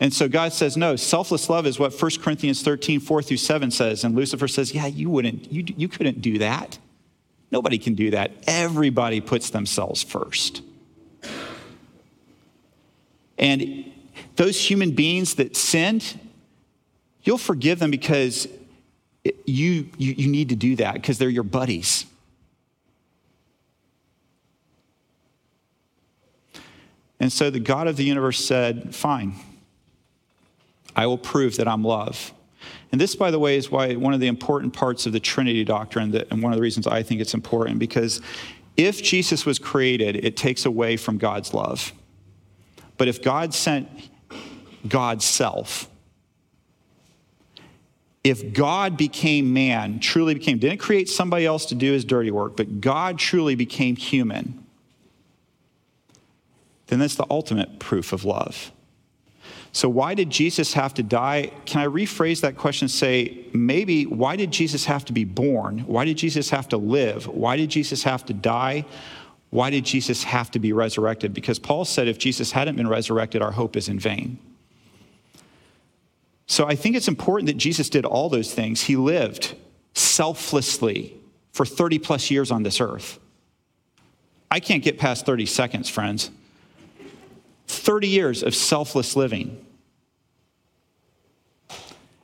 And 0.00 0.12
so 0.12 0.28
God 0.28 0.52
says, 0.52 0.76
no, 0.76 0.96
selfless 0.96 1.48
love 1.48 1.66
is 1.66 1.78
what 1.78 1.92
1 1.92 2.10
Corinthians 2.20 2.62
13, 2.62 2.98
4 2.98 3.22
through 3.22 3.36
7 3.36 3.70
says. 3.70 4.02
And 4.02 4.16
Lucifer 4.16 4.48
says, 4.48 4.74
yeah, 4.74 4.86
you 4.86 5.10
wouldn't, 5.10 5.52
you, 5.52 5.64
you 5.76 5.88
couldn't 5.88 6.22
do 6.22 6.38
that. 6.38 6.78
Nobody 7.52 7.78
can 7.78 7.94
do 7.94 8.10
that. 8.10 8.32
Everybody 8.46 9.20
puts 9.20 9.50
themselves 9.50 10.02
first. 10.02 10.62
And 13.42 13.92
those 14.36 14.70
human 14.70 14.92
beings 14.92 15.34
that 15.34 15.56
sinned, 15.56 16.18
you'll 17.24 17.38
forgive 17.38 17.80
them 17.80 17.90
because 17.90 18.46
you, 19.44 19.88
you, 19.98 20.12
you 20.12 20.28
need 20.28 20.50
to 20.50 20.56
do 20.56 20.76
that 20.76 20.94
because 20.94 21.18
they're 21.18 21.28
your 21.28 21.42
buddies. 21.42 22.06
And 27.18 27.32
so 27.32 27.50
the 27.50 27.58
God 27.58 27.88
of 27.88 27.96
the 27.96 28.04
universe 28.04 28.44
said, 28.44 28.94
Fine, 28.94 29.34
I 30.94 31.06
will 31.06 31.18
prove 31.18 31.56
that 31.56 31.66
I'm 31.66 31.82
love. 31.82 32.32
And 32.92 33.00
this, 33.00 33.16
by 33.16 33.32
the 33.32 33.40
way, 33.40 33.56
is 33.56 33.72
why 33.72 33.96
one 33.96 34.14
of 34.14 34.20
the 34.20 34.28
important 34.28 34.72
parts 34.72 35.04
of 35.06 35.12
the 35.12 35.20
Trinity 35.20 35.64
doctrine, 35.64 36.12
that, 36.12 36.28
and 36.30 36.40
one 36.40 36.52
of 36.52 36.56
the 36.56 36.62
reasons 36.62 36.86
I 36.86 37.02
think 37.02 37.20
it's 37.20 37.34
important, 37.34 37.80
because 37.80 38.20
if 38.76 39.02
Jesus 39.02 39.44
was 39.44 39.58
created, 39.58 40.24
it 40.24 40.36
takes 40.36 40.64
away 40.64 40.96
from 40.96 41.18
God's 41.18 41.52
love. 41.52 41.92
But 42.96 43.08
if 43.08 43.22
God 43.22 43.54
sent 43.54 43.88
God's 44.86 45.24
self, 45.24 45.88
if 48.24 48.52
God 48.52 48.96
became 48.96 49.52
man, 49.52 49.98
truly 49.98 50.34
became, 50.34 50.58
didn't 50.58 50.78
create 50.78 51.08
somebody 51.08 51.44
else 51.44 51.66
to 51.66 51.74
do 51.74 51.92
his 51.92 52.04
dirty 52.04 52.30
work, 52.30 52.56
but 52.56 52.80
God 52.80 53.18
truly 53.18 53.54
became 53.54 53.96
human, 53.96 54.64
then 56.86 56.98
that's 56.98 57.16
the 57.16 57.26
ultimate 57.30 57.78
proof 57.78 58.12
of 58.12 58.24
love. 58.24 58.70
So, 59.74 59.88
why 59.88 60.14
did 60.14 60.28
Jesus 60.28 60.74
have 60.74 60.92
to 60.94 61.02
die? 61.02 61.50
Can 61.64 61.80
I 61.80 61.86
rephrase 61.86 62.42
that 62.42 62.58
question 62.58 62.84
and 62.84 62.90
say, 62.90 63.46
maybe, 63.54 64.04
why 64.04 64.36
did 64.36 64.50
Jesus 64.50 64.84
have 64.84 65.06
to 65.06 65.14
be 65.14 65.24
born? 65.24 65.80
Why 65.80 66.04
did 66.04 66.18
Jesus 66.18 66.50
have 66.50 66.68
to 66.68 66.76
live? 66.76 67.26
Why 67.26 67.56
did 67.56 67.70
Jesus 67.70 68.02
have 68.02 68.26
to 68.26 68.34
die? 68.34 68.84
Why 69.52 69.68
did 69.68 69.84
Jesus 69.84 70.24
have 70.24 70.50
to 70.52 70.58
be 70.58 70.72
resurrected? 70.72 71.34
Because 71.34 71.58
Paul 71.58 71.84
said 71.84 72.08
if 72.08 72.16
Jesus 72.16 72.52
hadn't 72.52 72.76
been 72.76 72.88
resurrected, 72.88 73.42
our 73.42 73.50
hope 73.50 73.76
is 73.76 73.86
in 73.86 73.98
vain. 73.98 74.38
So, 76.46 76.66
I 76.66 76.74
think 76.74 76.96
it's 76.96 77.06
important 77.06 77.48
that 77.48 77.58
Jesus 77.58 77.90
did 77.90 78.06
all 78.06 78.30
those 78.30 78.54
things. 78.54 78.80
He 78.84 78.96
lived 78.96 79.54
selflessly 79.92 81.14
for 81.52 81.66
30 81.66 81.98
plus 81.98 82.30
years 82.30 82.50
on 82.50 82.62
this 82.62 82.80
earth. 82.80 83.18
I 84.50 84.58
can't 84.58 84.82
get 84.82 84.98
past 84.98 85.26
30 85.26 85.44
seconds, 85.44 85.90
friends. 85.90 86.30
30 87.66 88.08
years 88.08 88.42
of 88.42 88.54
selfless 88.54 89.14
living. 89.16 89.62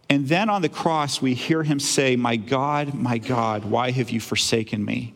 And 0.08 0.28
then 0.28 0.48
on 0.48 0.62
the 0.62 0.70
cross, 0.70 1.20
we 1.20 1.34
hear 1.34 1.62
him 1.62 1.78
say, 1.78 2.16
My 2.16 2.36
God, 2.36 2.94
my 2.94 3.18
God, 3.18 3.66
why 3.66 3.90
have 3.90 4.08
you 4.08 4.18
forsaken 4.18 4.82
me? 4.82 5.14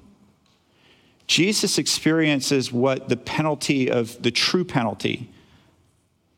Jesus 1.33 1.79
experiences 1.79 2.71
what 2.71 3.09
the 3.09 3.17
penalty 3.17 3.91
of 3.91 4.23
the 4.23 4.31
true 4.31 4.67
penalty. 4.67 5.31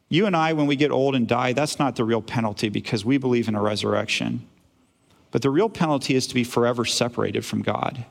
You 0.08 0.26
and 0.26 0.36
I, 0.36 0.52
when 0.52 0.68
we 0.68 0.76
get 0.76 0.92
old 0.92 1.16
and 1.16 1.26
die, 1.26 1.52
that's 1.52 1.80
not 1.80 1.96
the 1.96 2.04
real 2.04 2.22
penalty 2.22 2.68
because 2.68 3.04
we 3.04 3.18
believe 3.18 3.48
in 3.48 3.56
a 3.56 3.60
resurrection. 3.60 4.46
But 5.32 5.42
the 5.42 5.50
real 5.50 5.68
penalty 5.68 6.14
is 6.14 6.28
to 6.28 6.34
be 6.36 6.44
forever 6.44 6.84
separated 6.84 7.44
from 7.44 7.62
God. 7.62 8.04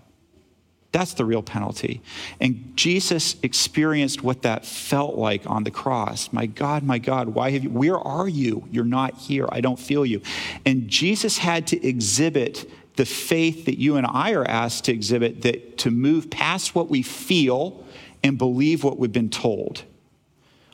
That's 0.91 1.13
the 1.13 1.23
real 1.23 1.41
penalty. 1.41 2.01
And 2.41 2.73
Jesus 2.75 3.37
experienced 3.43 4.21
what 4.21 4.41
that 4.41 4.65
felt 4.65 5.15
like 5.15 5.49
on 5.49 5.63
the 5.63 5.71
cross. 5.71 6.33
My 6.33 6.47
God, 6.47 6.83
my 6.83 6.97
God, 6.97 7.29
why 7.29 7.51
have 7.51 7.63
you, 7.63 7.69
where 7.69 7.97
are 7.97 8.27
you? 8.27 8.67
You're 8.73 8.83
not 8.83 9.13
here. 9.19 9.47
I 9.49 9.61
don't 9.61 9.79
feel 9.79 10.05
you. 10.05 10.21
And 10.65 10.89
Jesus 10.89 11.37
had 11.37 11.65
to 11.67 11.81
exhibit 11.81 12.69
the 12.95 13.05
faith 13.05 13.65
that 13.65 13.79
you 13.79 13.95
and 13.95 14.05
I 14.05 14.33
are 14.33 14.45
asked 14.45 14.85
to 14.85 14.91
exhibit, 14.91 15.41
that 15.41 15.77
to 15.79 15.91
move 15.91 16.29
past 16.29 16.75
what 16.75 16.89
we 16.89 17.01
feel 17.01 17.83
and 18.23 18.37
believe 18.37 18.83
what 18.83 18.97
we've 18.99 19.11
been 19.11 19.29
told. 19.29 19.83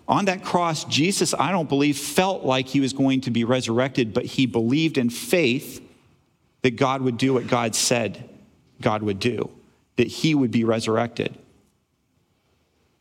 On 0.08 0.26
that 0.26 0.44
cross, 0.44 0.86
Jesus, 0.86 1.34
I 1.34 1.52
don't 1.52 1.70
believe, 1.70 1.98
felt 1.98 2.44
like 2.44 2.68
he 2.68 2.80
was 2.80 2.94
going 2.94 3.22
to 3.22 3.32
be 3.32 3.44
resurrected, 3.44 4.14
but 4.14 4.26
he 4.26 4.46
believed 4.46 4.98
in 4.98 5.10
faith 5.10 5.86
that 6.64 6.72
God 6.72 7.02
would 7.02 7.18
do 7.18 7.34
what 7.34 7.48
God 7.48 7.76
said 7.76 8.30
God 8.82 9.04
would 9.04 9.20
do 9.20 9.50
that 10.00 10.08
he 10.08 10.34
would 10.34 10.50
be 10.50 10.64
resurrected. 10.64 11.38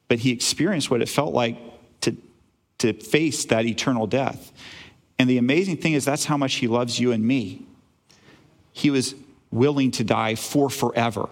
But 0.08 0.18
he 0.18 0.32
experienced 0.32 0.90
what 0.90 1.00
it 1.00 1.08
felt 1.08 1.32
like 1.32 1.56
to, 2.00 2.16
to 2.78 2.92
face 2.92 3.44
that 3.44 3.66
eternal 3.66 4.08
death. 4.08 4.50
And 5.16 5.30
the 5.30 5.38
amazing 5.38 5.76
thing 5.76 5.92
is, 5.92 6.04
that's 6.04 6.24
how 6.24 6.36
much 6.36 6.54
he 6.54 6.66
loves 6.66 6.98
you 6.98 7.12
and 7.12 7.24
me. 7.24 7.67
He 8.78 8.90
was 8.90 9.16
willing 9.50 9.90
to 9.90 10.04
die 10.04 10.36
for 10.36 10.70
forever. 10.70 11.28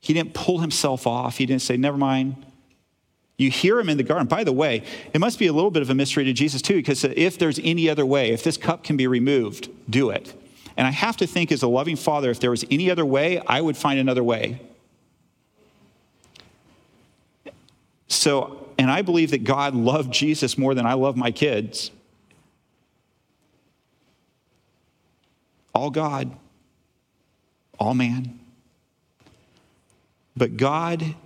He 0.00 0.12
didn't 0.14 0.32
pull 0.32 0.58
himself 0.58 1.08
off. 1.08 1.38
He 1.38 1.46
didn't 1.46 1.62
say, 1.62 1.76
never 1.76 1.96
mind. 1.96 2.46
You 3.36 3.50
hear 3.50 3.80
him 3.80 3.88
in 3.88 3.96
the 3.96 4.04
garden. 4.04 4.28
By 4.28 4.44
the 4.44 4.52
way, 4.52 4.84
it 5.12 5.18
must 5.18 5.40
be 5.40 5.48
a 5.48 5.52
little 5.52 5.72
bit 5.72 5.82
of 5.82 5.90
a 5.90 5.94
mystery 5.94 6.22
to 6.24 6.32
Jesus, 6.32 6.62
too, 6.62 6.74
because 6.74 7.02
if 7.02 7.36
there's 7.36 7.58
any 7.64 7.90
other 7.90 8.06
way, 8.06 8.30
if 8.30 8.44
this 8.44 8.56
cup 8.56 8.84
can 8.84 8.96
be 8.96 9.08
removed, 9.08 9.70
do 9.90 10.10
it. 10.10 10.34
And 10.76 10.86
I 10.86 10.90
have 10.90 11.16
to 11.16 11.26
think, 11.26 11.50
as 11.50 11.62
a 11.62 11.68
loving 11.68 11.96
father, 11.96 12.30
if 12.30 12.38
there 12.38 12.50
was 12.50 12.64
any 12.70 12.90
other 12.90 13.04
way, 13.04 13.40
I 13.46 13.60
would 13.60 13.76
find 13.76 13.98
another 13.98 14.22
way. 14.22 14.60
So, 18.06 18.68
and 18.78 18.88
I 18.88 19.02
believe 19.02 19.32
that 19.32 19.42
God 19.42 19.74
loved 19.74 20.12
Jesus 20.12 20.56
more 20.56 20.74
than 20.74 20.86
I 20.86 20.92
love 20.92 21.16
my 21.16 21.32
kids. 21.32 21.90
All 25.74 25.90
God, 25.90 26.36
all 27.82 27.94
man. 27.94 28.38
But 30.36 30.56
God 30.56 31.16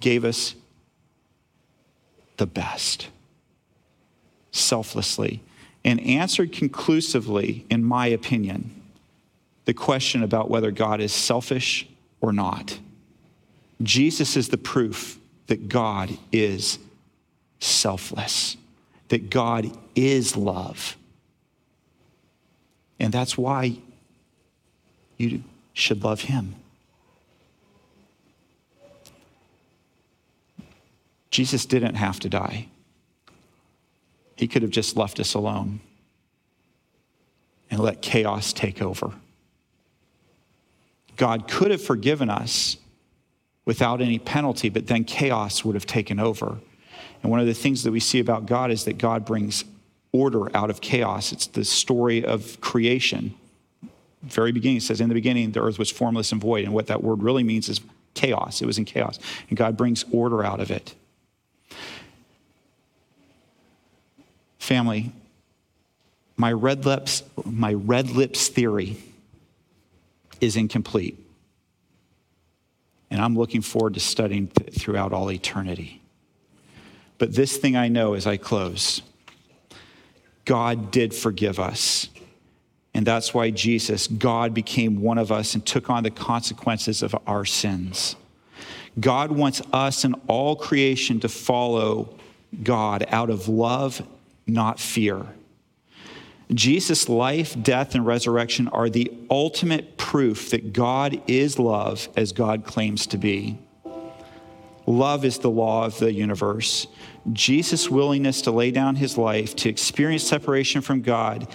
gave 0.00 0.24
us 0.24 0.56
the 2.36 2.46
best, 2.46 3.08
selflessly, 4.50 5.40
and 5.84 6.00
answered 6.00 6.52
conclusively, 6.52 7.64
in 7.70 7.84
my 7.84 8.08
opinion, 8.08 8.82
the 9.66 9.72
question 9.72 10.22
about 10.22 10.50
whether 10.50 10.72
God 10.72 11.00
is 11.00 11.12
selfish 11.12 11.88
or 12.20 12.32
not. 12.32 12.80
Jesus 13.82 14.36
is 14.36 14.48
the 14.48 14.58
proof 14.58 15.18
that 15.46 15.68
God 15.68 16.10
is 16.32 16.78
selfless, 17.60 18.56
that 19.08 19.30
God 19.30 19.70
is 19.94 20.36
love. 20.36 20.96
And 22.98 23.12
that's 23.12 23.38
why 23.38 23.78
you 25.16 25.44
should 25.80 26.04
love 26.04 26.22
him. 26.22 26.54
Jesus 31.30 31.64
didn't 31.66 31.94
have 31.94 32.20
to 32.20 32.28
die. 32.28 32.68
He 34.36 34.48
could 34.48 34.62
have 34.62 34.70
just 34.70 34.96
left 34.96 35.20
us 35.20 35.34
alone 35.34 35.80
and 37.70 37.80
let 37.80 38.02
chaos 38.02 38.52
take 38.52 38.82
over. 38.82 39.12
God 41.16 41.46
could 41.48 41.70
have 41.70 41.82
forgiven 41.82 42.30
us 42.30 42.78
without 43.64 44.00
any 44.00 44.18
penalty, 44.18 44.68
but 44.70 44.86
then 44.86 45.04
chaos 45.04 45.64
would 45.64 45.74
have 45.74 45.86
taken 45.86 46.18
over. 46.18 46.58
And 47.22 47.30
one 47.30 47.40
of 47.40 47.46
the 47.46 47.54
things 47.54 47.84
that 47.84 47.92
we 47.92 48.00
see 48.00 48.18
about 48.18 48.46
God 48.46 48.70
is 48.70 48.84
that 48.84 48.98
God 48.98 49.24
brings 49.24 49.64
order 50.12 50.54
out 50.56 50.70
of 50.70 50.80
chaos. 50.80 51.32
It's 51.32 51.46
the 51.46 51.64
story 51.64 52.24
of 52.24 52.60
creation. 52.60 53.34
Very 54.22 54.52
beginning 54.52 54.78
it 54.78 54.82
says, 54.82 55.00
In 55.00 55.08
the 55.08 55.14
beginning, 55.14 55.52
the 55.52 55.62
earth 55.62 55.78
was 55.78 55.90
formless 55.90 56.32
and 56.32 56.40
void. 56.40 56.64
And 56.64 56.74
what 56.74 56.88
that 56.88 57.02
word 57.02 57.22
really 57.22 57.42
means 57.42 57.68
is 57.68 57.80
chaos. 58.14 58.60
It 58.60 58.66
was 58.66 58.78
in 58.78 58.84
chaos. 58.84 59.18
And 59.48 59.56
God 59.56 59.76
brings 59.76 60.04
order 60.12 60.44
out 60.44 60.60
of 60.60 60.70
it. 60.70 60.94
Family, 64.58 65.12
my 66.36 66.52
red 66.52 66.84
lips, 66.84 67.22
my 67.44 67.72
red 67.72 68.10
lips 68.10 68.48
theory 68.48 68.98
is 70.40 70.56
incomplete. 70.56 71.18
And 73.10 73.20
I'm 73.20 73.36
looking 73.36 73.62
forward 73.62 73.94
to 73.94 74.00
studying 74.00 74.48
th- 74.48 74.74
throughout 74.74 75.12
all 75.12 75.30
eternity. 75.32 76.00
But 77.18 77.34
this 77.34 77.56
thing 77.56 77.76
I 77.76 77.88
know 77.88 78.14
as 78.14 78.26
I 78.26 78.36
close 78.36 79.02
God 80.44 80.90
did 80.90 81.14
forgive 81.14 81.60
us. 81.60 82.08
And 82.94 83.06
that's 83.06 83.32
why 83.32 83.50
Jesus, 83.50 84.06
God, 84.06 84.52
became 84.52 85.00
one 85.00 85.18
of 85.18 85.30
us 85.30 85.54
and 85.54 85.64
took 85.64 85.88
on 85.88 86.02
the 86.02 86.10
consequences 86.10 87.02
of 87.02 87.14
our 87.26 87.44
sins. 87.44 88.16
God 88.98 89.30
wants 89.30 89.62
us 89.72 90.04
and 90.04 90.16
all 90.26 90.56
creation 90.56 91.20
to 91.20 91.28
follow 91.28 92.16
God 92.62 93.06
out 93.08 93.30
of 93.30 93.48
love, 93.48 94.02
not 94.46 94.80
fear. 94.80 95.26
Jesus' 96.52 97.08
life, 97.08 97.56
death, 97.62 97.94
and 97.94 98.04
resurrection 98.04 98.66
are 98.68 98.90
the 98.90 99.12
ultimate 99.30 99.96
proof 99.96 100.50
that 100.50 100.72
God 100.72 101.22
is 101.28 101.60
love 101.60 102.08
as 102.16 102.32
God 102.32 102.64
claims 102.64 103.06
to 103.08 103.16
be. 103.16 103.58
Love 104.86 105.24
is 105.24 105.38
the 105.38 105.50
law 105.50 105.84
of 105.84 105.98
the 106.00 106.12
universe. 106.12 106.88
Jesus' 107.32 107.88
willingness 107.88 108.42
to 108.42 108.50
lay 108.50 108.72
down 108.72 108.96
his 108.96 109.16
life 109.16 109.54
to 109.56 109.68
experience 109.68 110.24
separation 110.24 110.80
from 110.80 111.02
God, 111.02 111.46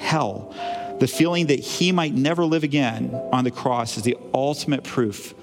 hell, 0.00 0.54
the 0.98 1.06
feeling 1.06 1.46
that 1.46 1.60
he 1.60 1.92
might 1.92 2.14
never 2.14 2.44
live 2.44 2.64
again 2.64 3.14
on 3.32 3.44
the 3.44 3.50
cross 3.50 3.96
is 3.96 4.02
the 4.02 4.16
ultimate 4.34 4.82
proof 4.82 5.34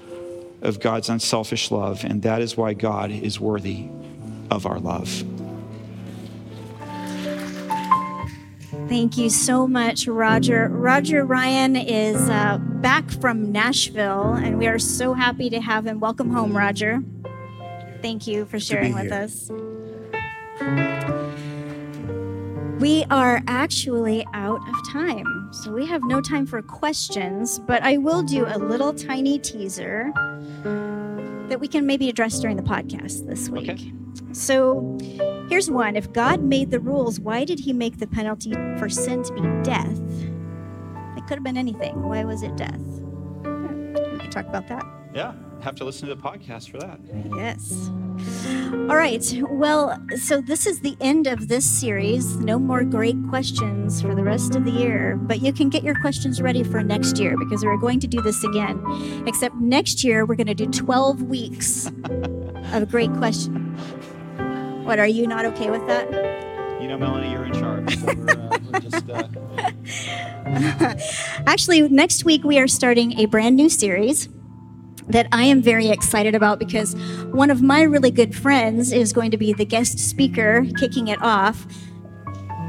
of 0.62 0.80
God's 0.80 1.08
unselfish 1.08 1.70
love, 1.70 2.04
and 2.04 2.22
that 2.22 2.42
is 2.42 2.56
why 2.56 2.74
God 2.74 3.10
is 3.10 3.40
worthy 3.40 3.88
of 4.50 4.66
our 4.66 4.78
love. 4.78 5.24
Thank 8.88 9.18
you 9.18 9.28
so 9.28 9.66
much, 9.66 10.06
Roger. 10.06 10.68
Roger 10.68 11.24
Ryan 11.24 11.76
is 11.76 12.16
uh, 12.28 12.58
back 12.58 13.10
from 13.10 13.52
Nashville, 13.52 14.32
and 14.32 14.58
we 14.58 14.66
are 14.66 14.78
so 14.78 15.12
happy 15.12 15.50
to 15.50 15.60
have 15.60 15.86
him. 15.86 16.00
Welcome 16.00 16.30
home, 16.30 16.56
Roger. 16.56 17.02
Thank 18.00 18.26
you 18.26 18.46
for 18.46 18.58
sharing 18.58 18.94
with 18.94 19.12
us. 19.12 19.50
We 22.78 23.04
are 23.10 23.42
actually 23.48 24.24
out 24.34 24.60
of 24.68 24.92
time, 24.92 25.48
so 25.52 25.72
we 25.72 25.84
have 25.86 26.04
no 26.04 26.20
time 26.20 26.46
for 26.46 26.62
questions, 26.62 27.58
but 27.58 27.82
I 27.82 27.96
will 27.96 28.22
do 28.22 28.46
a 28.46 28.56
little 28.56 28.94
tiny 28.94 29.40
teaser 29.40 30.12
that 31.48 31.58
we 31.58 31.66
can 31.66 31.86
maybe 31.86 32.08
address 32.08 32.38
during 32.38 32.56
the 32.56 32.62
podcast 32.62 33.26
this 33.26 33.48
week. 33.48 33.68
Okay. 33.68 33.92
So 34.32 34.96
here's 35.48 35.68
one 35.68 35.96
If 35.96 36.12
God 36.12 36.40
made 36.40 36.70
the 36.70 36.78
rules, 36.78 37.18
why 37.18 37.44
did 37.44 37.58
he 37.58 37.72
make 37.72 37.98
the 37.98 38.06
penalty 38.06 38.52
for 38.78 38.88
sin 38.88 39.24
to 39.24 39.32
be 39.32 39.40
death? 39.64 40.00
It 41.16 41.26
could 41.26 41.34
have 41.34 41.42
been 41.42 41.56
anything. 41.56 42.00
Why 42.04 42.24
was 42.24 42.44
it 42.44 42.56
death? 42.56 42.78
We 42.78 44.18
can 44.18 44.30
talk 44.30 44.46
about 44.46 44.68
that. 44.68 44.86
Yeah, 45.12 45.32
have 45.62 45.74
to 45.76 45.84
listen 45.84 46.08
to 46.08 46.14
the 46.14 46.22
podcast 46.22 46.70
for 46.70 46.78
that. 46.78 47.00
Yes. 47.34 47.90
All 48.88 48.96
right. 48.96 49.22
Well, 49.50 50.02
so 50.16 50.40
this 50.40 50.66
is 50.66 50.80
the 50.80 50.96
end 51.00 51.26
of 51.26 51.48
this 51.48 51.64
series. 51.64 52.36
No 52.36 52.58
more 52.58 52.84
great 52.84 53.16
questions 53.28 54.00
for 54.00 54.14
the 54.14 54.24
rest 54.24 54.54
of 54.56 54.64
the 54.64 54.70
year, 54.70 55.16
but 55.16 55.42
you 55.42 55.52
can 55.52 55.68
get 55.68 55.82
your 55.82 55.94
questions 56.00 56.40
ready 56.40 56.62
for 56.62 56.82
next 56.82 57.18
year 57.18 57.36
because 57.36 57.64
we're 57.64 57.76
going 57.76 58.00
to 58.00 58.06
do 58.06 58.22
this 58.22 58.42
again. 58.44 58.82
Except 59.26 59.54
next 59.56 60.04
year, 60.04 60.24
we're 60.24 60.36
going 60.36 60.46
to 60.46 60.54
do 60.54 60.66
12 60.66 61.22
weeks 61.24 61.86
of 62.72 62.88
great 62.90 63.12
questions. 63.14 63.78
What, 64.86 64.98
are 64.98 65.06
you 65.06 65.26
not 65.26 65.44
okay 65.44 65.70
with 65.70 65.86
that? 65.86 66.10
You 66.80 66.88
know, 66.88 66.96
Melanie, 66.96 67.30
you're 67.30 67.44
in 67.44 67.52
charge. 67.52 67.98
So 67.98 68.06
we're, 68.06 68.30
uh, 68.30 68.58
we're 68.72 68.80
just, 68.80 69.10
uh, 69.10 69.28
Actually, 71.46 71.86
next 71.88 72.24
week 72.24 72.42
we 72.44 72.58
are 72.58 72.68
starting 72.68 73.18
a 73.18 73.26
brand 73.26 73.56
new 73.56 73.68
series 73.68 74.28
that 75.08 75.26
I 75.32 75.44
am 75.44 75.62
very 75.62 75.88
excited 75.88 76.34
about 76.34 76.58
because 76.58 76.94
one 77.32 77.50
of 77.50 77.62
my 77.62 77.82
really 77.82 78.10
good 78.10 78.34
friends 78.34 78.92
is 78.92 79.12
going 79.12 79.30
to 79.30 79.38
be 79.38 79.52
the 79.52 79.64
guest 79.64 79.98
speaker 79.98 80.66
kicking 80.78 81.08
it 81.08 81.20
off. 81.22 81.66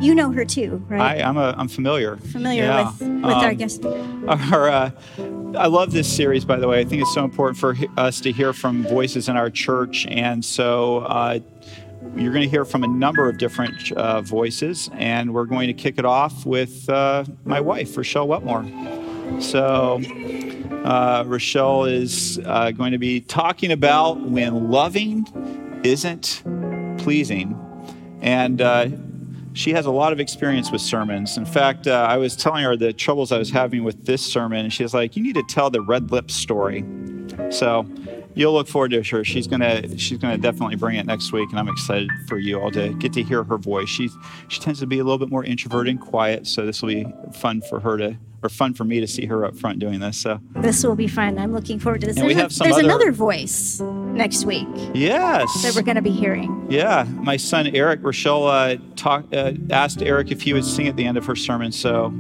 You 0.01 0.15
know 0.15 0.31
her 0.31 0.45
too, 0.45 0.81
right? 0.87 1.19
I, 1.19 1.27
I'm, 1.27 1.35
a, 1.35 1.53
I'm 1.57 1.67
familiar. 1.67 2.15
Familiar 2.15 2.63
Yeah. 2.63 2.91
with, 2.91 3.01
with 3.01 3.25
our 3.25 3.49
Um, 3.49 3.55
guest 3.57 3.75
speaker. 3.75 4.05
Our, 4.29 4.69
uh, 4.69 4.91
I 5.57 5.67
love 5.67 5.91
this 5.91 6.07
series, 6.07 6.45
by 6.45 6.55
the 6.57 6.67
way. 6.69 6.79
I 6.79 6.85
think 6.85 7.01
it's 7.01 7.13
so 7.13 7.25
important 7.25 7.57
for 7.57 7.75
us 7.97 8.21
to 8.21 8.31
hear 8.31 8.53
from 8.53 8.83
voices 8.83 9.27
in 9.27 9.35
our 9.35 9.49
church. 9.49 10.05
And 10.07 10.45
so 10.45 10.99
uh, 10.99 11.39
you're 12.15 12.31
going 12.31 12.43
to 12.43 12.49
hear 12.49 12.63
from 12.63 12.85
a 12.85 12.87
number 12.87 13.27
of 13.27 13.37
different 13.37 13.91
uh, 13.91 14.21
voices. 14.21 14.89
And 14.93 15.33
we're 15.33 15.43
going 15.45 15.67
to 15.67 15.73
kick 15.73 15.95
it 15.97 16.05
off 16.05 16.45
with 16.45 16.89
uh, 16.89 17.25
my 17.43 17.59
wife, 17.59 17.95
Rachelle 17.95 18.27
Wetmore. 18.27 18.63
So 19.39 20.01
uh, 20.83 21.23
Rachelle 21.23 21.91
is 21.91 22.39
uh, 22.45 22.71
going 22.71 22.91
to 22.91 22.97
be 22.97 23.21
talking 23.21 23.71
about 23.71 24.21
when 24.21 24.71
loving 24.71 25.25
isn't 25.83 26.43
pleasing. 26.97 27.55
And 28.21 28.61
uh, 28.61 28.89
she 29.53 29.71
has 29.71 29.85
a 29.85 29.91
lot 29.91 30.13
of 30.13 30.19
experience 30.19 30.71
with 30.71 30.81
sermons. 30.81 31.37
In 31.37 31.45
fact, 31.45 31.87
uh, 31.87 32.07
I 32.09 32.17
was 32.17 32.35
telling 32.35 32.63
her 32.63 32.75
the 32.75 32.93
troubles 32.93 33.31
I 33.31 33.37
was 33.37 33.49
having 33.49 33.83
with 33.83 34.05
this 34.05 34.25
sermon, 34.25 34.65
and 34.65 34.73
she 34.73 34.83
was 34.83 34.93
like, 34.93 35.15
"You 35.15 35.23
need 35.23 35.35
to 35.35 35.43
tell 35.43 35.69
the 35.69 35.81
red 35.81 36.11
lips 36.11 36.35
story." 36.35 36.83
So 37.51 37.85
you'll 38.35 38.53
look 38.53 38.67
forward 38.67 38.91
to 38.91 39.01
her. 39.03 39.23
She's 39.23 39.47
gonna 39.47 39.97
she's 39.97 40.17
gonna 40.17 40.37
definitely 40.37 40.75
bring 40.75 40.97
it 40.97 41.05
next 41.05 41.31
week, 41.31 41.49
and 41.49 41.59
I'm 41.59 41.67
excited 41.67 42.09
for 42.27 42.37
you 42.37 42.59
all 42.59 42.71
to 42.71 42.93
get 42.95 43.13
to 43.13 43.23
hear 43.23 43.43
her 43.43 43.57
voice. 43.57 43.89
She 43.89 44.09
she 44.47 44.59
tends 44.59 44.79
to 44.81 44.87
be 44.87 44.99
a 44.99 45.03
little 45.03 45.17
bit 45.17 45.29
more 45.29 45.43
introverted 45.43 45.91
and 45.91 45.99
quiet, 46.01 46.47
so 46.47 46.65
this 46.65 46.81
will 46.81 46.89
be 46.89 47.07
fun 47.33 47.61
for 47.61 47.79
her 47.79 47.97
to 47.97 48.17
or 48.41 48.47
fun 48.47 48.73
for 48.73 48.85
me 48.85 49.01
to 49.01 49.07
see 49.07 49.25
her 49.25 49.43
up 49.43 49.53
front 49.57 49.79
doing 49.79 49.99
this. 49.99 50.17
So 50.17 50.39
This 50.55 50.81
will 50.85 50.95
be 50.95 51.09
fun. 51.09 51.37
I'm 51.37 51.51
looking 51.51 51.77
forward 51.77 51.99
to 52.01 52.07
this. 52.07 52.15
And 52.15 52.25
we 52.25 52.33
There's, 52.33 52.39
a- 52.39 52.43
have 52.43 52.53
some 52.53 52.65
there's 52.69 52.77
other- 52.77 52.85
another 52.85 53.11
voice 53.11 53.81
next 53.81 54.45
week 54.45 54.65
yes, 54.93 55.61
that 55.61 55.75
we're 55.75 55.81
going 55.81 55.97
to 55.97 56.01
be 56.01 56.09
hearing. 56.11 56.65
Yeah, 56.69 57.03
my 57.15 57.35
son 57.35 57.67
Eric, 57.67 58.01
Rachelle 58.01 58.47
uh, 58.77 58.81
talk, 58.95 59.25
uh, 59.33 59.51
asked 59.71 60.01
Eric 60.01 60.31
if 60.31 60.41
he 60.43 60.53
would 60.53 60.63
sing 60.63 60.87
at 60.87 60.95
the 60.95 61.05
end 61.05 61.17
of 61.17 61.25
her 61.25 61.35
sermon. 61.35 61.73
So 61.73 62.11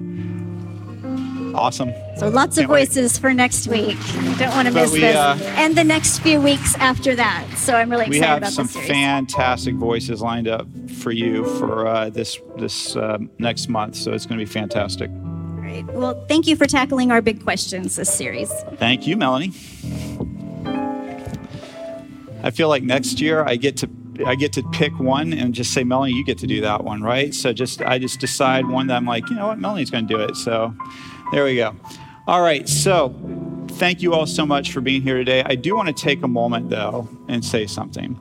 awesome. 1.55 1.91
So 2.17 2.29
lots 2.29 2.57
of 2.57 2.63
Can't 2.63 2.71
wait. 2.71 2.87
voices 2.89 3.17
for 3.17 3.33
next 3.33 3.67
week. 3.67 3.97
Don't 4.37 4.49
want 4.51 4.67
to 4.67 4.73
But 4.73 4.83
miss 4.83 4.91
we, 4.91 4.99
this. 5.01 5.15
uh, 5.15 5.37
and 5.57 5.75
the 5.77 5.83
next 5.83 6.19
few 6.19 6.39
weeks 6.41 6.75
after 6.77 7.15
that. 7.15 7.45
So 7.57 7.75
I'm 7.75 7.89
really 7.89 8.09
We 8.09 8.17
excited 8.17 8.27
have 8.29 8.37
about 8.39 8.51
some 8.53 8.65
this 8.65 8.73
series. 8.73 8.87
fantastic 8.89 9.75
voices 9.75 10.21
lined 10.21 10.47
up 10.47 10.67
for 10.91 11.11
you 11.11 11.45
for 11.57 11.87
uh, 11.87 12.09
this 12.09 12.39
this 12.57 12.95
uh, 12.95 13.17
next 13.37 13.69
month. 13.69 13.95
So 13.95 14.11
it's 14.13 14.25
going 14.25 14.39
to 14.39 14.45
be 14.45 14.51
fantastic. 14.51 15.09
Great. 15.59 15.85
Well, 15.85 16.23
thank 16.27 16.47
you 16.47 16.55
for 16.55 16.65
tackling 16.65 17.11
our 17.11 17.21
big 17.21 17.43
questions 17.43 17.95
this 17.95 18.11
series. 18.13 18.51
Thank 18.77 19.05
you, 19.07 19.15
Melanie. 19.17 19.53
I 22.41 22.51
feel 22.51 22.69
like 22.69 22.83
next 22.83 23.19
year 23.19 23.43
I 23.45 23.55
get 23.57 23.75
to 23.77 23.89
I 24.25 24.35
get 24.35 24.51
to 24.53 24.63
pick 24.73 24.97
one 24.99 25.31
and 25.31 25.53
just 25.53 25.73
say, 25.73 25.83
Melanie, 25.85 26.11
you 26.13 26.25
get 26.25 26.37
to 26.39 26.47
do 26.47 26.59
that 26.61 26.83
one, 26.83 27.01
right? 27.01 27.33
So 27.33 27.53
just 27.53 27.81
I 27.81 27.99
just 27.99 28.19
decide 28.19 28.67
one 28.67 28.87
that 28.87 28.97
I'm 28.97 29.05
like, 29.05 29.29
you 29.29 29.35
know 29.35 29.47
what, 29.47 29.59
Melanie's 29.59 29.89
going 29.89 30.07
to 30.07 30.13
do 30.13 30.21
it. 30.21 30.35
So 30.35 30.73
there 31.31 31.43
we 31.45 31.55
go. 31.55 31.75
All 32.27 32.41
right, 32.41 32.67
so 32.67 33.15
thank 33.69 34.01
you 34.01 34.13
all 34.13 34.27
so 34.27 34.45
much 34.45 34.71
for 34.71 34.81
being 34.81 35.01
here 35.01 35.17
today. 35.17 35.43
I 35.45 35.55
do 35.55 35.75
want 35.75 35.87
to 35.87 35.93
take 35.93 36.23
a 36.23 36.27
moment 36.27 36.69
though 36.69 37.07
and 37.27 37.43
say 37.43 37.65
something 37.65 38.19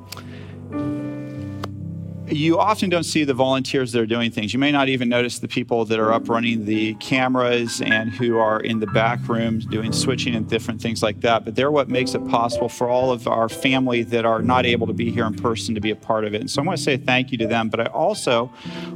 you 2.31 2.59
often 2.59 2.91
don't 2.91 3.05
see 3.05 3.25
the 3.25 3.35
volunteers 3.35 3.93
that 3.93 4.01
are 4.01 4.07
doing 4.07 4.31
things. 4.31 4.53
You 4.53 4.59
may 4.59 4.73
not 4.73 4.89
even 4.89 5.09
notice 5.09 5.39
the 5.39 5.49
people 5.49 5.85
that 5.87 5.99
are 5.99 6.13
up 6.13 6.29
running 6.29 6.65
the 6.65 6.95
cameras 6.95 7.81
and 7.81 8.11
who 8.11 8.39
are 8.39 8.61
in 8.61 8.81
the 8.81 8.87
back 8.87 9.27
rooms 9.29 9.67
doing 9.67 9.93
switching 9.93 10.35
and 10.35 10.49
different 10.49 10.81
things 10.81 11.03
like 11.03 11.21
that. 11.21 11.45
But 11.45 11.55
they're 11.55 11.71
what 11.71 11.89
makes 11.89 12.15
it 12.15 12.27
possible 12.29 12.69
for 12.69 12.89
all 12.89 13.11
of 13.11 13.27
our 13.27 13.49
family 13.49 14.03
that 14.05 14.25
are 14.25 14.43
not 14.43 14.67
able 14.67 14.87
to 14.87 14.93
be 14.93 15.11
here 15.11 15.27
in 15.27 15.35
person 15.35 15.75
to 15.75 15.81
be 15.81 15.91
a 15.91 15.97
part 15.97 16.25
of 16.25 16.35
it. 16.35 16.41
And 16.41 16.51
so 16.51 16.63
I 16.63 16.65
want 16.67 16.79
to 16.79 16.85
say 16.85 16.97
thank 16.97 17.33
you 17.33 17.39
to 17.39 17.47
them. 17.47 17.69
But 17.69 17.81
I 17.81 17.87
also 17.87 18.51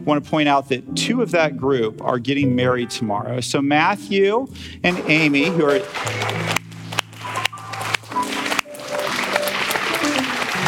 want 0.05 0.23
to 0.23 0.31
point 0.31 0.49
out 0.49 0.69
that 0.69 0.97
two 0.97 1.23
of 1.23 1.31
that 1.33 1.57
group 1.57 2.03
are 2.03 2.19
getting 2.19 2.55
married 2.55 2.91
tomorrow. 2.91 3.41
So 3.41 3.63
Matthew 3.63 4.47
and 4.83 4.99
Amy, 5.09 5.47
who 5.47 5.65
are 5.65 5.81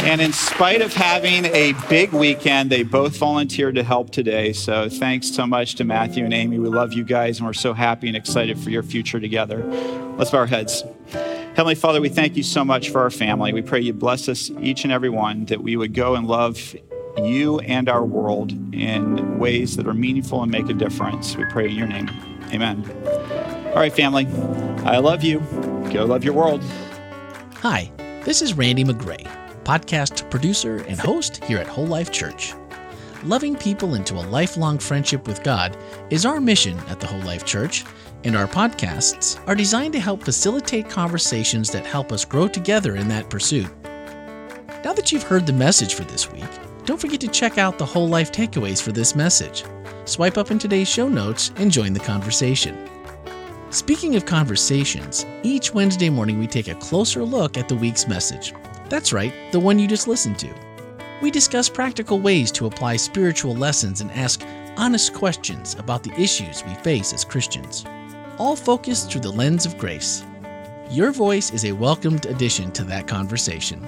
And 0.04 0.20
in 0.20 0.34
spite 0.34 0.82
of 0.82 0.92
having 0.92 1.46
a 1.46 1.72
big 1.88 2.12
weekend, 2.12 2.68
they 2.68 2.82
both 2.82 3.16
volunteered 3.16 3.74
to 3.76 3.82
help 3.82 4.10
today. 4.10 4.52
So 4.52 4.90
thanks 4.90 5.30
so 5.30 5.46
much 5.46 5.76
to 5.76 5.84
Matthew 5.84 6.26
and 6.26 6.34
Amy. 6.34 6.58
We 6.58 6.68
love 6.68 6.92
you 6.92 7.04
guys, 7.04 7.38
and 7.38 7.46
we're 7.46 7.54
so 7.54 7.72
happy 7.72 8.08
and 8.08 8.16
excited 8.16 8.58
for 8.58 8.68
your 8.68 8.82
future 8.82 9.18
together. 9.18 9.64
Let's 10.18 10.30
bow 10.30 10.38
our 10.38 10.46
heads. 10.46 10.84
Heavenly 11.56 11.74
Father, 11.74 12.02
we 12.02 12.10
thank 12.10 12.36
you 12.36 12.42
so 12.42 12.66
much 12.66 12.90
for 12.90 13.00
our 13.00 13.08
family. 13.10 13.54
We 13.54 13.62
pray 13.62 13.80
you 13.80 13.94
bless 13.94 14.28
us, 14.28 14.50
each 14.60 14.84
and 14.84 14.92
every 14.92 15.08
one, 15.08 15.46
that 15.46 15.62
we 15.62 15.74
would 15.74 15.94
go 15.94 16.16
and 16.16 16.26
love 16.26 16.76
you 17.16 17.60
and 17.60 17.88
our 17.88 18.04
world 18.04 18.52
in 18.74 19.38
ways 19.38 19.76
that 19.78 19.86
are 19.86 19.94
meaningful 19.94 20.42
and 20.42 20.52
make 20.52 20.68
a 20.68 20.74
difference. 20.74 21.34
We 21.34 21.46
pray 21.46 21.70
in 21.70 21.76
your 21.76 21.88
name. 21.88 22.10
Amen. 22.52 22.84
All 23.68 23.76
right, 23.76 23.92
family, 23.92 24.26
I 24.84 24.98
love 24.98 25.24
you. 25.24 25.40
Go 25.90 26.04
love 26.04 26.24
your 26.24 26.34
world. 26.34 26.62
Hi, 27.62 27.90
this 28.24 28.42
is 28.42 28.52
Randy 28.52 28.84
Magray 28.84 29.43
podcast 29.64 30.30
producer 30.30 30.84
and 30.88 31.00
host 31.00 31.42
here 31.44 31.58
at 31.58 31.66
WholeLife 31.66 32.12
Church. 32.12 32.54
Loving 33.24 33.56
people 33.56 33.94
into 33.94 34.14
a 34.14 34.28
lifelong 34.28 34.78
friendship 34.78 35.26
with 35.26 35.42
God 35.42 35.76
is 36.10 36.26
our 36.26 36.40
mission 36.40 36.78
at 36.88 37.00
the 37.00 37.06
WholeLife 37.06 37.46
Church, 37.46 37.84
and 38.24 38.36
our 38.36 38.46
podcasts 38.46 39.42
are 39.48 39.54
designed 39.54 39.94
to 39.94 40.00
help 40.00 40.22
facilitate 40.22 40.90
conversations 40.90 41.70
that 41.70 41.86
help 41.86 42.12
us 42.12 42.24
grow 42.24 42.48
together 42.48 42.96
in 42.96 43.08
that 43.08 43.30
pursuit. 43.30 43.68
Now 44.84 44.92
that 44.92 45.10
you've 45.10 45.22
heard 45.22 45.46
the 45.46 45.52
message 45.52 45.94
for 45.94 46.04
this 46.04 46.30
week, 46.30 46.44
don't 46.84 47.00
forget 47.00 47.20
to 47.22 47.28
check 47.28 47.56
out 47.56 47.78
the 47.78 47.86
Whole 47.86 48.08
Life 48.08 48.30
takeaways 48.30 48.82
for 48.82 48.92
this 48.92 49.16
message. 49.16 49.64
Swipe 50.04 50.36
up 50.36 50.50
in 50.50 50.58
today's 50.58 50.88
show 50.88 51.08
notes 51.08 51.50
and 51.56 51.72
join 51.72 51.94
the 51.94 52.00
conversation. 52.00 52.88
Speaking 53.70 54.14
of 54.16 54.26
conversations, 54.26 55.24
each 55.42 55.72
Wednesday 55.72 56.10
morning 56.10 56.38
we 56.38 56.46
take 56.46 56.68
a 56.68 56.74
closer 56.74 57.24
look 57.24 57.56
at 57.56 57.68
the 57.68 57.74
week's 57.74 58.06
message. 58.06 58.52
That's 58.94 59.12
right, 59.12 59.34
the 59.50 59.58
one 59.58 59.80
you 59.80 59.88
just 59.88 60.06
listened 60.06 60.38
to. 60.38 60.54
We 61.20 61.32
discuss 61.32 61.68
practical 61.68 62.20
ways 62.20 62.52
to 62.52 62.66
apply 62.66 62.94
spiritual 62.94 63.56
lessons 63.56 64.00
and 64.00 64.08
ask 64.12 64.46
honest 64.76 65.14
questions 65.14 65.74
about 65.80 66.04
the 66.04 66.12
issues 66.12 66.64
we 66.64 66.74
face 66.74 67.12
as 67.12 67.24
Christians, 67.24 67.84
all 68.38 68.54
focused 68.54 69.10
through 69.10 69.22
the 69.22 69.32
lens 69.32 69.66
of 69.66 69.78
grace. 69.78 70.22
Your 70.92 71.10
voice 71.10 71.50
is 71.50 71.64
a 71.64 71.72
welcomed 71.72 72.26
addition 72.26 72.70
to 72.70 72.84
that 72.84 73.08
conversation. 73.08 73.82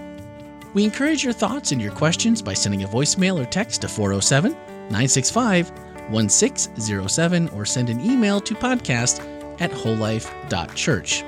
We 0.74 0.82
encourage 0.82 1.22
your 1.22 1.32
thoughts 1.32 1.70
and 1.70 1.80
your 1.80 1.92
questions 1.92 2.42
by 2.42 2.54
sending 2.54 2.82
a 2.82 2.88
voicemail 2.88 3.40
or 3.40 3.46
text 3.46 3.82
to 3.82 3.88
407 3.88 4.54
965 4.90 5.70
1607 6.10 7.48
or 7.50 7.64
send 7.64 7.90
an 7.90 8.00
email 8.00 8.40
to 8.40 8.56
podcast 8.56 9.20
at 9.60 9.70
wholelife.church. 9.70 11.22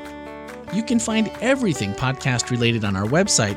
You 0.74 0.82
can 0.82 0.98
find 0.98 1.30
everything 1.40 1.94
podcast 1.94 2.50
related 2.50 2.84
on 2.84 2.96
our 2.96 3.06
website, 3.06 3.56